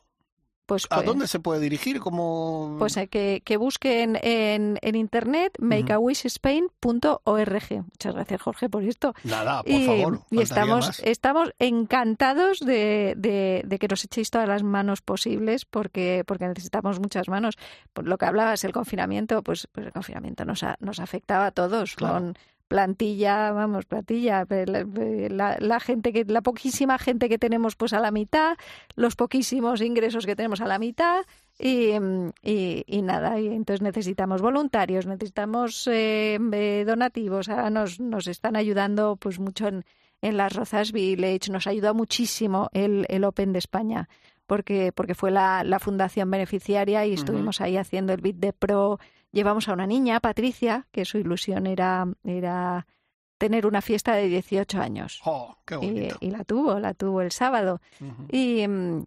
[0.71, 1.99] Pues, ¿A dónde se puede dirigir?
[1.99, 2.77] Como...
[2.79, 7.73] Pues eh, que, que busquen en, en internet makeawishspain.org.
[7.73, 9.13] Muchas gracias, Jorge, por esto.
[9.25, 10.21] Nada, por favor.
[10.31, 16.23] Y estamos, estamos encantados de, de, de, que nos echéis todas las manos posibles porque,
[16.25, 17.59] porque necesitamos muchas manos.
[17.93, 21.97] Por lo que hablabas, el confinamiento, pues, pues el confinamiento nos, nos afectaba a todos.
[21.97, 22.37] Con,
[22.71, 28.13] plantilla, vamos, plantilla, la, la, gente que, la poquísima gente que tenemos pues a la
[28.13, 28.57] mitad,
[28.95, 31.25] los poquísimos ingresos que tenemos a la mitad
[31.59, 31.95] y,
[32.45, 39.17] y, nada, y entonces necesitamos voluntarios, necesitamos eh, eh, donativos, ahora nos, nos están ayudando
[39.17, 39.85] pues mucho en,
[40.23, 44.09] en las Rozas Village, nos ayudó muchísimo el, el Open de España
[44.47, 49.01] porque, porque fue la, la fundación beneficiaria y estuvimos ahí haciendo el bit de pro,
[49.33, 52.87] llevamos a una niña, Patricia, que su ilusión era, era
[53.41, 55.21] tener una fiesta de 18 años.
[55.25, 56.19] Oh, qué bonito.
[56.21, 57.81] Y, la tuvo, la tuvo el sábado.
[58.31, 58.67] y,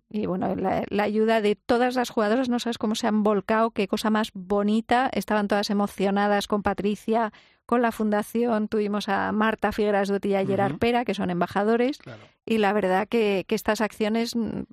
[0.09, 3.69] y, bueno, la, la, ayuda de todas las jugadoras, no sabes cómo se han volcado,
[3.71, 5.07] qué cosa más bonita.
[5.13, 7.31] Estaban todas emocionadas con Patricia,
[7.67, 8.69] con la fundación.
[8.69, 11.99] Tuvimos a Marta Figueras y a Gerard Pera, que son embajadores.
[12.43, 14.63] Y la verdad que, que estas acciones mm,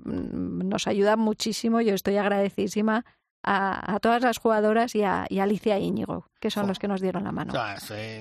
[0.65, 1.83] nos ayudan muchísimo.
[1.83, 3.05] Yo estoy agradecidísima
[3.43, 7.33] a, todas las jugadoras y a, Alicia Íñigo, que son los que nos dieron la
[7.33, 7.53] mano.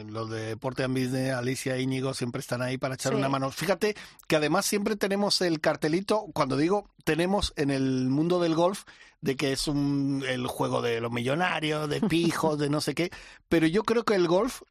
[0.07, 3.51] los de Deporte Alicia Íñigo, siempre están ahí para echar una mano.
[3.51, 3.95] Fíjate
[4.27, 8.83] que además siempre tenemos el cartelito, cuando digo tenemos en el mundo del golf,
[9.21, 13.11] de que es un, el juego de los millonarios, de pijos, de no sé qué,
[13.49, 14.61] pero yo creo que el golf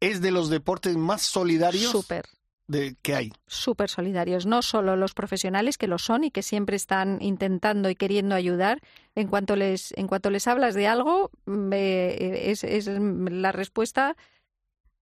[0.00, 1.92] es de los deportes más solidarios.
[1.92, 2.24] Súper
[2.68, 3.32] de que hay.
[3.46, 7.96] Súper solidarios, no solo los profesionales que lo son y que siempre están intentando y
[7.96, 8.80] queriendo ayudar.
[9.16, 11.30] En cuanto les, en cuanto les hablas de algo,
[11.72, 14.16] es, es la respuesta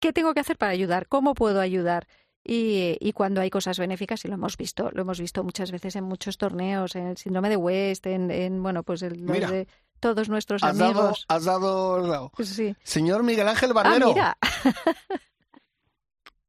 [0.00, 1.08] ¿qué tengo que hacer para ayudar?
[1.08, 2.06] ¿Cómo puedo ayudar?
[2.44, 5.96] Y, y, cuando hay cosas benéficas, y lo hemos visto, lo hemos visto muchas veces
[5.96, 9.66] en muchos torneos, en el síndrome de West, en, en bueno, pues el, de
[9.98, 11.24] todos nuestros amigos.
[11.26, 12.76] has dado, sí.
[12.84, 14.10] Señor Miguel Ángel Barbero.
[14.10, 14.38] Ah, mira.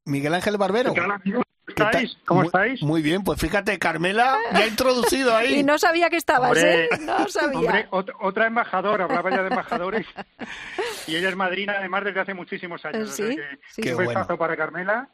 [0.07, 0.93] Miguel Ángel Barbero.
[0.93, 2.17] ¿Cómo estáis?
[2.25, 2.81] ¿Cómo estáis?
[2.81, 5.55] Muy bien, pues fíjate, Carmela me ha introducido ahí.
[5.59, 6.89] Y no sabía que estabas, ¿eh?
[7.01, 7.59] No sabía.
[7.59, 7.87] Hombre,
[8.19, 10.07] otra embajadora, hablaba ya de embajadores.
[11.07, 13.11] y ella es madrina, además, desde hace muchísimos años.
[13.11, 13.37] Sí,
[13.69, 13.81] sí.
[13.81, 14.25] Qué bueno.
[14.37, 15.09] para Carmela.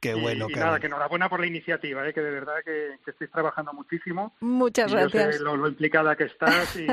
[0.00, 2.12] Qué bueno, y, nada, que enhorabuena por la iniciativa, ¿eh?
[2.12, 4.34] que de verdad que, que estáis trabajando muchísimo.
[4.40, 5.26] Muchas gracias.
[5.26, 6.88] Yo sé lo, implicada que estás y,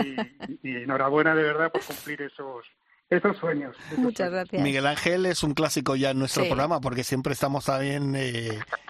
[0.61, 2.67] y enhorabuena de verdad por cumplir esos
[3.10, 3.76] esos sueños.
[3.97, 4.62] Muchas gracias.
[4.62, 8.49] Miguel Ángel es un clásico ya en nuestro programa porque siempre estamos también eh,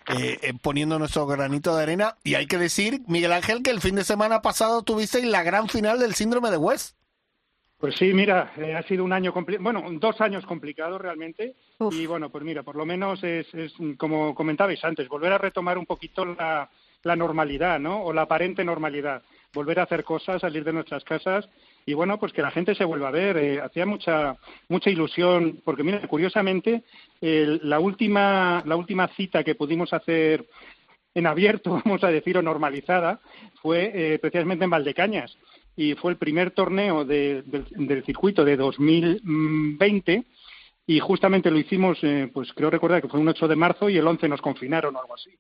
[0.10, 2.16] eh, eh, poniendo nuestro granito de arena.
[2.24, 5.70] Y hay que decir, Miguel Ángel, que el fin de semana pasado tuvisteis la gran
[5.70, 6.98] final del síndrome de West.
[7.78, 11.56] Pues sí, mira, ha sido un año complicado, bueno, dos años complicados realmente.
[11.92, 15.78] Y bueno, pues mira, por lo menos es, es, como comentabais antes, volver a retomar
[15.78, 16.70] un poquito la,
[17.04, 18.04] la normalidad, ¿no?
[18.04, 19.24] O la aparente normalidad.
[19.54, 21.48] Volver a hacer cosas, salir de nuestras casas
[21.90, 23.36] y bueno, pues que la gente se vuelva a ver.
[23.38, 24.38] Eh, hacía mucha
[24.68, 26.84] mucha ilusión, porque mira, curiosamente,
[27.20, 30.46] la, última, la última cita que pudimos hacer
[31.16, 33.22] en abierto, vamos a decir, o normalizada,
[33.64, 35.36] fue eh, precisamente en Valdecañas.
[35.76, 37.44] Y fue el primer torneo del,
[38.06, 40.26] circuito de 2020
[40.86, 43.98] y justamente lo hicimos, eh, pues creo recordar que fue un 8 de marzo y
[43.98, 45.32] el 11 nos confinaron o algo así.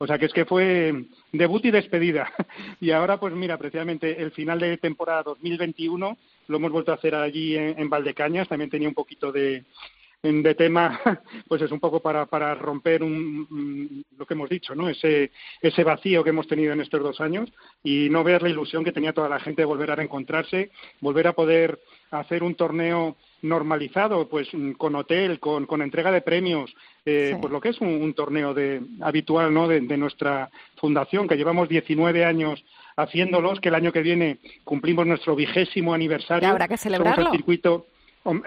[0.00, 2.32] O sea que es que fue debut y despedida.
[2.80, 7.14] Y ahora, pues mira, precisamente el final de temporada 2021 lo hemos vuelto a hacer
[7.14, 8.48] allí en, Valdecañas.
[8.48, 9.64] También tenía un poquito de,
[10.22, 11.00] de tema,
[11.48, 14.88] pues es un poco para, para romper un, lo que hemos dicho, ¿no?
[14.88, 17.50] Ese, ese vacío que hemos tenido en estos dos años
[17.82, 20.70] y no ver la ilusión que tenía toda la gente de volver a reencontrarse,
[21.00, 21.80] volver a poder
[22.12, 26.74] hacer un torneo normalizado, pues con hotel, con, con entrega de premios,
[27.08, 29.66] eh, pues lo que es un, torneo de, habitual ¿no?
[29.66, 32.62] De, nuestra fundación, que llevamos 19 años
[32.96, 36.46] haciéndolos, que el año que viene cumplimos nuestro vigésimo aniversario.
[36.46, 37.26] ¿Y habrá que celebrarlo?
[37.26, 37.86] el circuito,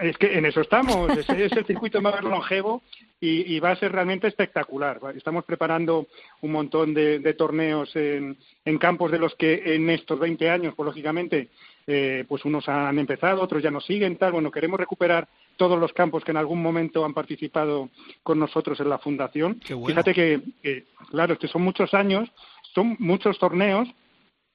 [0.00, 2.82] es que en eso estamos, es, es el circuito más longevo
[3.20, 5.00] y, y, va a ser realmente espectacular.
[5.16, 6.06] Estamos preparando
[6.42, 10.74] un montón de, de torneos en, en, campos de los que en estos 20 años,
[10.76, 11.48] pues lógicamente,
[11.86, 14.32] eh, pues unos han empezado, otros ya no siguen, tal.
[14.32, 17.90] Bueno, queremos recuperar todos los campos que en algún momento han participado
[18.22, 19.60] con nosotros en la fundación.
[19.60, 22.30] Fíjate que, claro, es que son muchos años,
[22.74, 23.88] son muchos torneos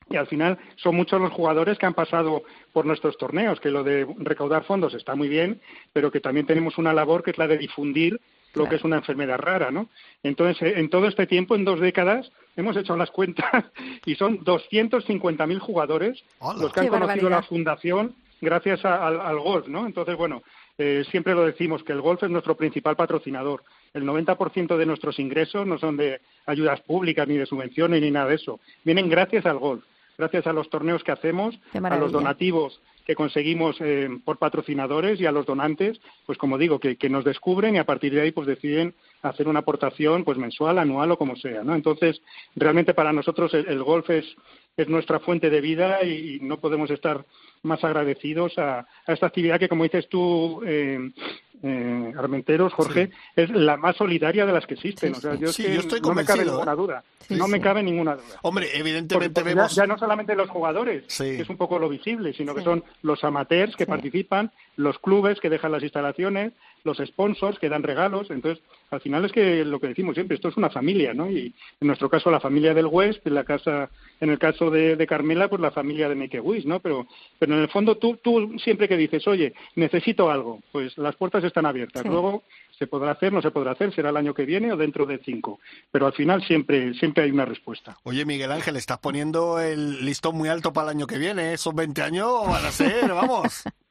[0.09, 3.83] y al final son muchos los jugadores que han pasado por nuestros torneos, que lo
[3.83, 5.61] de recaudar fondos está muy bien,
[5.93, 8.19] pero que también tenemos una labor que es la de difundir
[8.53, 9.89] lo que es una enfermedad rara, ¿no?
[10.23, 13.65] Entonces, eh, en todo este tiempo, en dos décadas, hemos hecho las cuentas
[14.05, 16.23] y son 250.000 jugadores
[16.59, 19.85] los que han conocido la fundación gracias al golf, ¿no?
[19.85, 20.41] Entonces, bueno,
[20.77, 23.63] eh, siempre lo decimos que el golf es nuestro principal patrocinador.
[23.93, 28.29] El 90% de nuestros ingresos no son de ayudas públicas ni de subvenciones ni nada
[28.29, 28.59] de eso.
[28.83, 29.83] Vienen gracias al golf,
[30.17, 35.25] gracias a los torneos que hacemos, a los donativos que conseguimos eh, por patrocinadores y
[35.25, 38.47] a los donantes, pues como digo, que, nos descubren y a partir de ahí pues
[38.47, 41.73] deciden hacer una aportación pues mensual, anual o como sea, ¿no?
[41.73, 42.21] Entonces,
[42.53, 44.25] realmente para nosotros el, golf es,
[44.75, 47.23] es nuestra fuente de vida y, no podemos estar
[47.67, 51.11] más agradecidos a, esta actividad que, como dices tú, eh,
[51.63, 55.13] eh, Armenteros, Jorge, es la más solidaria de las que existen.
[55.13, 56.75] o sea, yo, estoy no me cabe ninguna ¿eh?
[56.75, 57.03] duda.
[57.29, 58.39] no me cabe ninguna duda.
[58.43, 59.73] Hombre, evidentemente vemos...
[59.75, 63.23] Ya, no solamente los jugadores, que es un poco lo visible, sino que son los
[63.23, 66.53] amateurs que participan, los clubes que dejan las instalaciones,
[66.83, 68.29] los sponsors que dan regalos.
[68.31, 71.29] Entonces, al final es que lo que decimos siempre, esto es una familia, ¿no?
[71.29, 75.07] Y en nuestro caso la familia del West, en la casa, en el caso de,
[75.07, 76.79] Carmela, pues la familia de Make Wish, ¿no?
[76.79, 77.07] Pero,
[77.39, 81.43] pero en el fondo tú, tú siempre que dices, oye, necesito algo, pues las puertas
[81.43, 82.05] están abiertas.
[82.05, 82.43] Luego
[82.77, 85.19] se podrá hacer, no se podrá hacer, será el año que viene o dentro de
[85.19, 85.59] cinco.
[85.91, 87.97] Pero al final siempre, siempre hay una respuesta.
[88.03, 91.51] Oye, Miguel Ángel, estás poniendo el listón muy alto para el año que viene.
[91.51, 91.53] ¿eh?
[91.53, 93.63] Esos 20 años van a ser, vamos.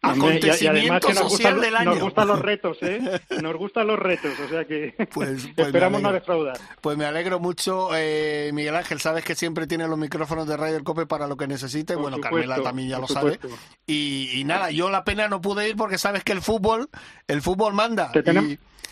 [0.00, 1.90] Acontecimiento social del año.
[1.90, 3.20] Nos gustan los retos, ¿eh?
[3.42, 6.56] Nos gustan los retos, o sea que pues, pues esperamos no defraudar.
[6.80, 9.00] Pues me alegro mucho, eh, Miguel Ángel.
[9.00, 11.96] Sabes que siempre tiene los micrófonos de Radio Cope para lo que necesite.
[11.96, 13.38] bueno, Carmela también ya lo sabe.
[13.86, 16.88] Y, nada, yo la pena no pude ir porque sabes que el fútbol,
[17.26, 18.12] el fútbol manda.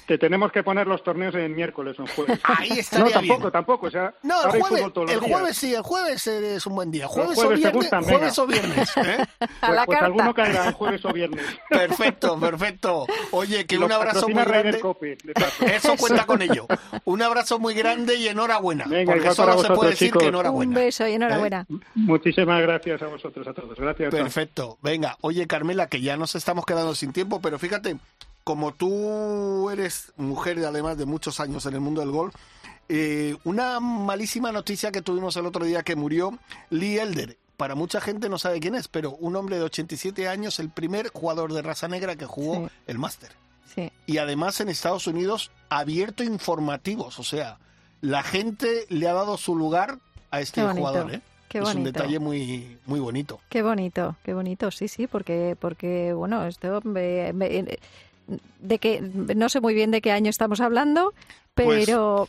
[0.07, 2.41] Que tenemos que poner los torneos en miércoles o en jueves.
[2.45, 3.01] Ahí está.
[3.01, 3.87] No, tampoco, tampoco.
[3.87, 7.09] O sea, no, el jueves, el jueves sí, el jueves es un buen día.
[7.09, 7.91] Jueves, o viernes.
[7.91, 8.97] jueves o viernes.
[8.99, 9.27] ¿eh?
[9.39, 11.45] pues, pues alguno caerá jueves o viernes.
[11.69, 13.07] Perfecto, perfecto.
[13.33, 14.81] Oye, que un abrazo muy grande.
[15.61, 16.67] Eso cuenta con ello.
[17.05, 18.85] Un abrazo muy grande y enhorabuena.
[18.87, 20.69] Venga, porque solo se puede decir que enhorabuena.
[20.69, 21.67] Un beso y enhorabuena.
[21.69, 21.75] ¿Eh?
[21.95, 23.79] Muchísimas gracias a vosotros, a todos.
[23.79, 24.11] Gracias.
[24.11, 24.79] Perfecto.
[24.83, 27.97] Venga, oye, Carmela, que ya nos estamos quedando sin tiempo, pero fíjate,
[28.45, 32.35] como tú eres mujer además de muchos años en el mundo del golf,
[32.89, 36.39] eh, una malísima noticia que tuvimos el otro día que murió
[36.71, 37.37] Lee Elder.
[37.57, 41.09] Para mucha gente no sabe quién es, pero un hombre de 87 años, el primer
[41.09, 43.33] jugador de raza negra que jugó el máster.
[43.75, 43.91] Sí.
[44.07, 47.59] Y además en Estados Unidos abierto informativos, o sea,
[48.01, 49.99] la gente le ha dado su lugar
[50.31, 51.21] a este jugador, ¿eh?
[51.61, 53.41] es un detalle muy muy bonito.
[53.49, 57.33] Qué bonito, qué bonito, sí, sí, porque porque bueno, esto me,
[58.61, 61.15] de que no sé muy bien de qué año estamos hablando,
[61.65, 62.29] pues, pero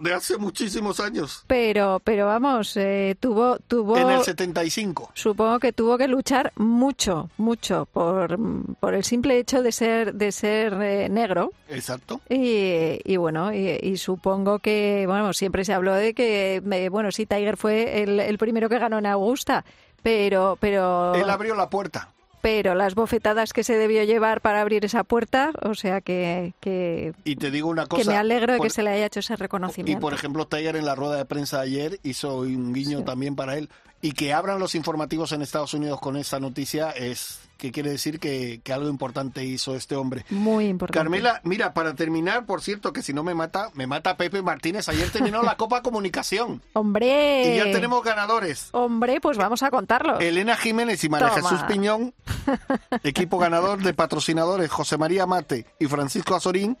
[0.00, 1.44] de hace muchísimos años.
[1.46, 5.12] Pero pero vamos, eh, tuvo tuvo en el 75.
[5.14, 8.36] Supongo que tuvo que luchar mucho, mucho por,
[8.80, 11.52] por el simple hecho de ser de ser eh, negro.
[11.68, 12.20] Exacto.
[12.28, 17.26] Y, y bueno, y, supongo que bueno, siempre se habló de que eh, bueno, sí
[17.26, 19.64] Tiger fue el, el primero que ganó en Augusta,
[20.02, 22.13] pero pero él abrió la puerta
[22.44, 27.14] pero las bofetadas que se debió llevar para abrir esa puerta, o sea que, que,
[27.24, 29.34] y te digo una cosa, que me alegro de que se le haya hecho ese
[29.36, 29.98] reconocimiento.
[29.98, 33.56] Y por ejemplo, Tiger en la rueda de prensa ayer hizo un guiño también para
[33.56, 33.70] él.
[34.02, 38.18] Y que abran los informativos en Estados Unidos con esta noticia es que quiere decir
[38.18, 40.24] que, algo importante hizo este hombre.
[40.30, 40.98] Muy importante.
[40.98, 44.88] Carmela, mira, para terminar, por cierto, que si no me mata, me mata Pepe Martínez.
[44.88, 46.62] Ayer terminó la Copa Comunicación.
[46.72, 47.54] ¡Hombre!
[47.54, 48.68] Y ya tenemos ganadores.
[48.72, 50.18] Hombre, pues vamos a contarlo.
[50.20, 52.14] Elena Jiménez y María Jesús Piñón,
[53.02, 56.76] equipo ganador de patrocinadores José María Mate y Francisco Azorín,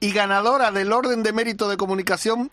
[0.00, 2.50] y ganadora del Orden de Mérito de Comunicación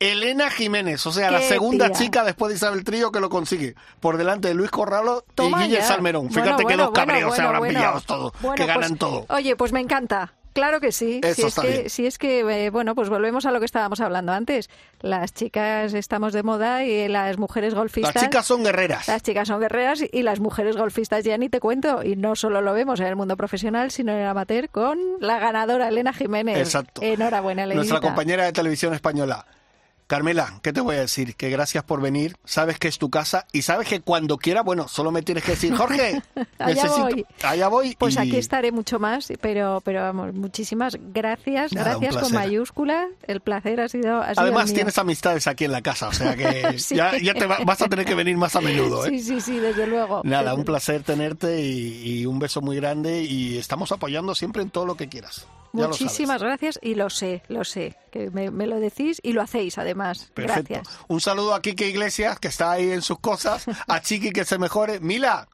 [0.00, 4.16] Elena Jiménez, o sea, la segunda chica después de Isabel Trillo que lo consigue, por
[4.16, 6.30] delante de Luis Corralo y Guille Salmerón.
[6.30, 9.26] Fíjate que los cabreos se habrán pillado todos, que ganan pues, todo.
[9.28, 10.32] Oye, pues me encanta.
[10.52, 11.20] Claro que sí.
[11.34, 14.32] si, es que, si es que, eh, bueno, pues volvemos a lo que estábamos hablando
[14.32, 14.68] antes.
[15.00, 18.14] Las chicas estamos de moda y las mujeres golfistas.
[18.14, 19.06] Las chicas son guerreras.
[19.06, 22.02] Las chicas son guerreras y las mujeres golfistas ya ni te cuento.
[22.02, 25.38] Y no solo lo vemos en el mundo profesional, sino en el amateur con la
[25.38, 26.58] ganadora Elena Jiménez.
[26.58, 27.00] Exacto.
[27.02, 27.78] Enhorabuena, Elena.
[27.78, 29.46] Nuestra compañera de televisión española.
[30.10, 31.36] Carmela, ¿qué te voy a decir?
[31.36, 32.36] Que gracias por venir.
[32.44, 35.52] Sabes que es tu casa y sabes que cuando quiera, bueno, solo me tienes que
[35.52, 36.20] decir, Jorge,
[36.58, 37.24] allá voy.
[37.44, 37.94] Allá voy.
[37.96, 41.70] Pues aquí estaré mucho más, pero, pero vamos, muchísimas gracias.
[41.70, 43.06] gracias con mayúscula.
[43.28, 44.20] El placer ha sido.
[44.20, 48.04] Además, tienes amistades aquí en la casa, o sea que ya, te vas a tener
[48.04, 49.06] que venir más a menudo.
[49.06, 49.10] ¿eh?
[49.10, 50.22] Sí, sí, sí, desde luego.
[50.24, 54.86] Nada, un placer tenerte y un beso muy grande y estamos apoyando siempre en todo
[54.86, 55.46] lo que quieras.
[55.72, 60.32] Muchísimas gracias y lo sé, lo sé, que me, lo decís y lo hacéis además.
[60.34, 60.88] Gracias.
[61.08, 64.58] Un saludo a Kike Iglesias, que está ahí en sus cosas, a Chiqui, que se
[64.58, 65.00] mejore.
[65.00, 65.48] Mila,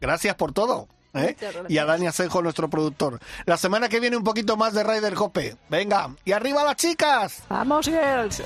[0.00, 0.88] gracias por todo.
[1.14, 1.36] ¿eh?
[1.68, 3.18] Y a Dani Asenjo, nuestro productor.
[3.46, 5.56] La semana que viene un poquito más de Ryder Cope.
[5.68, 7.42] Venga, y arriba las chicas.
[7.48, 8.42] Vamos, girls.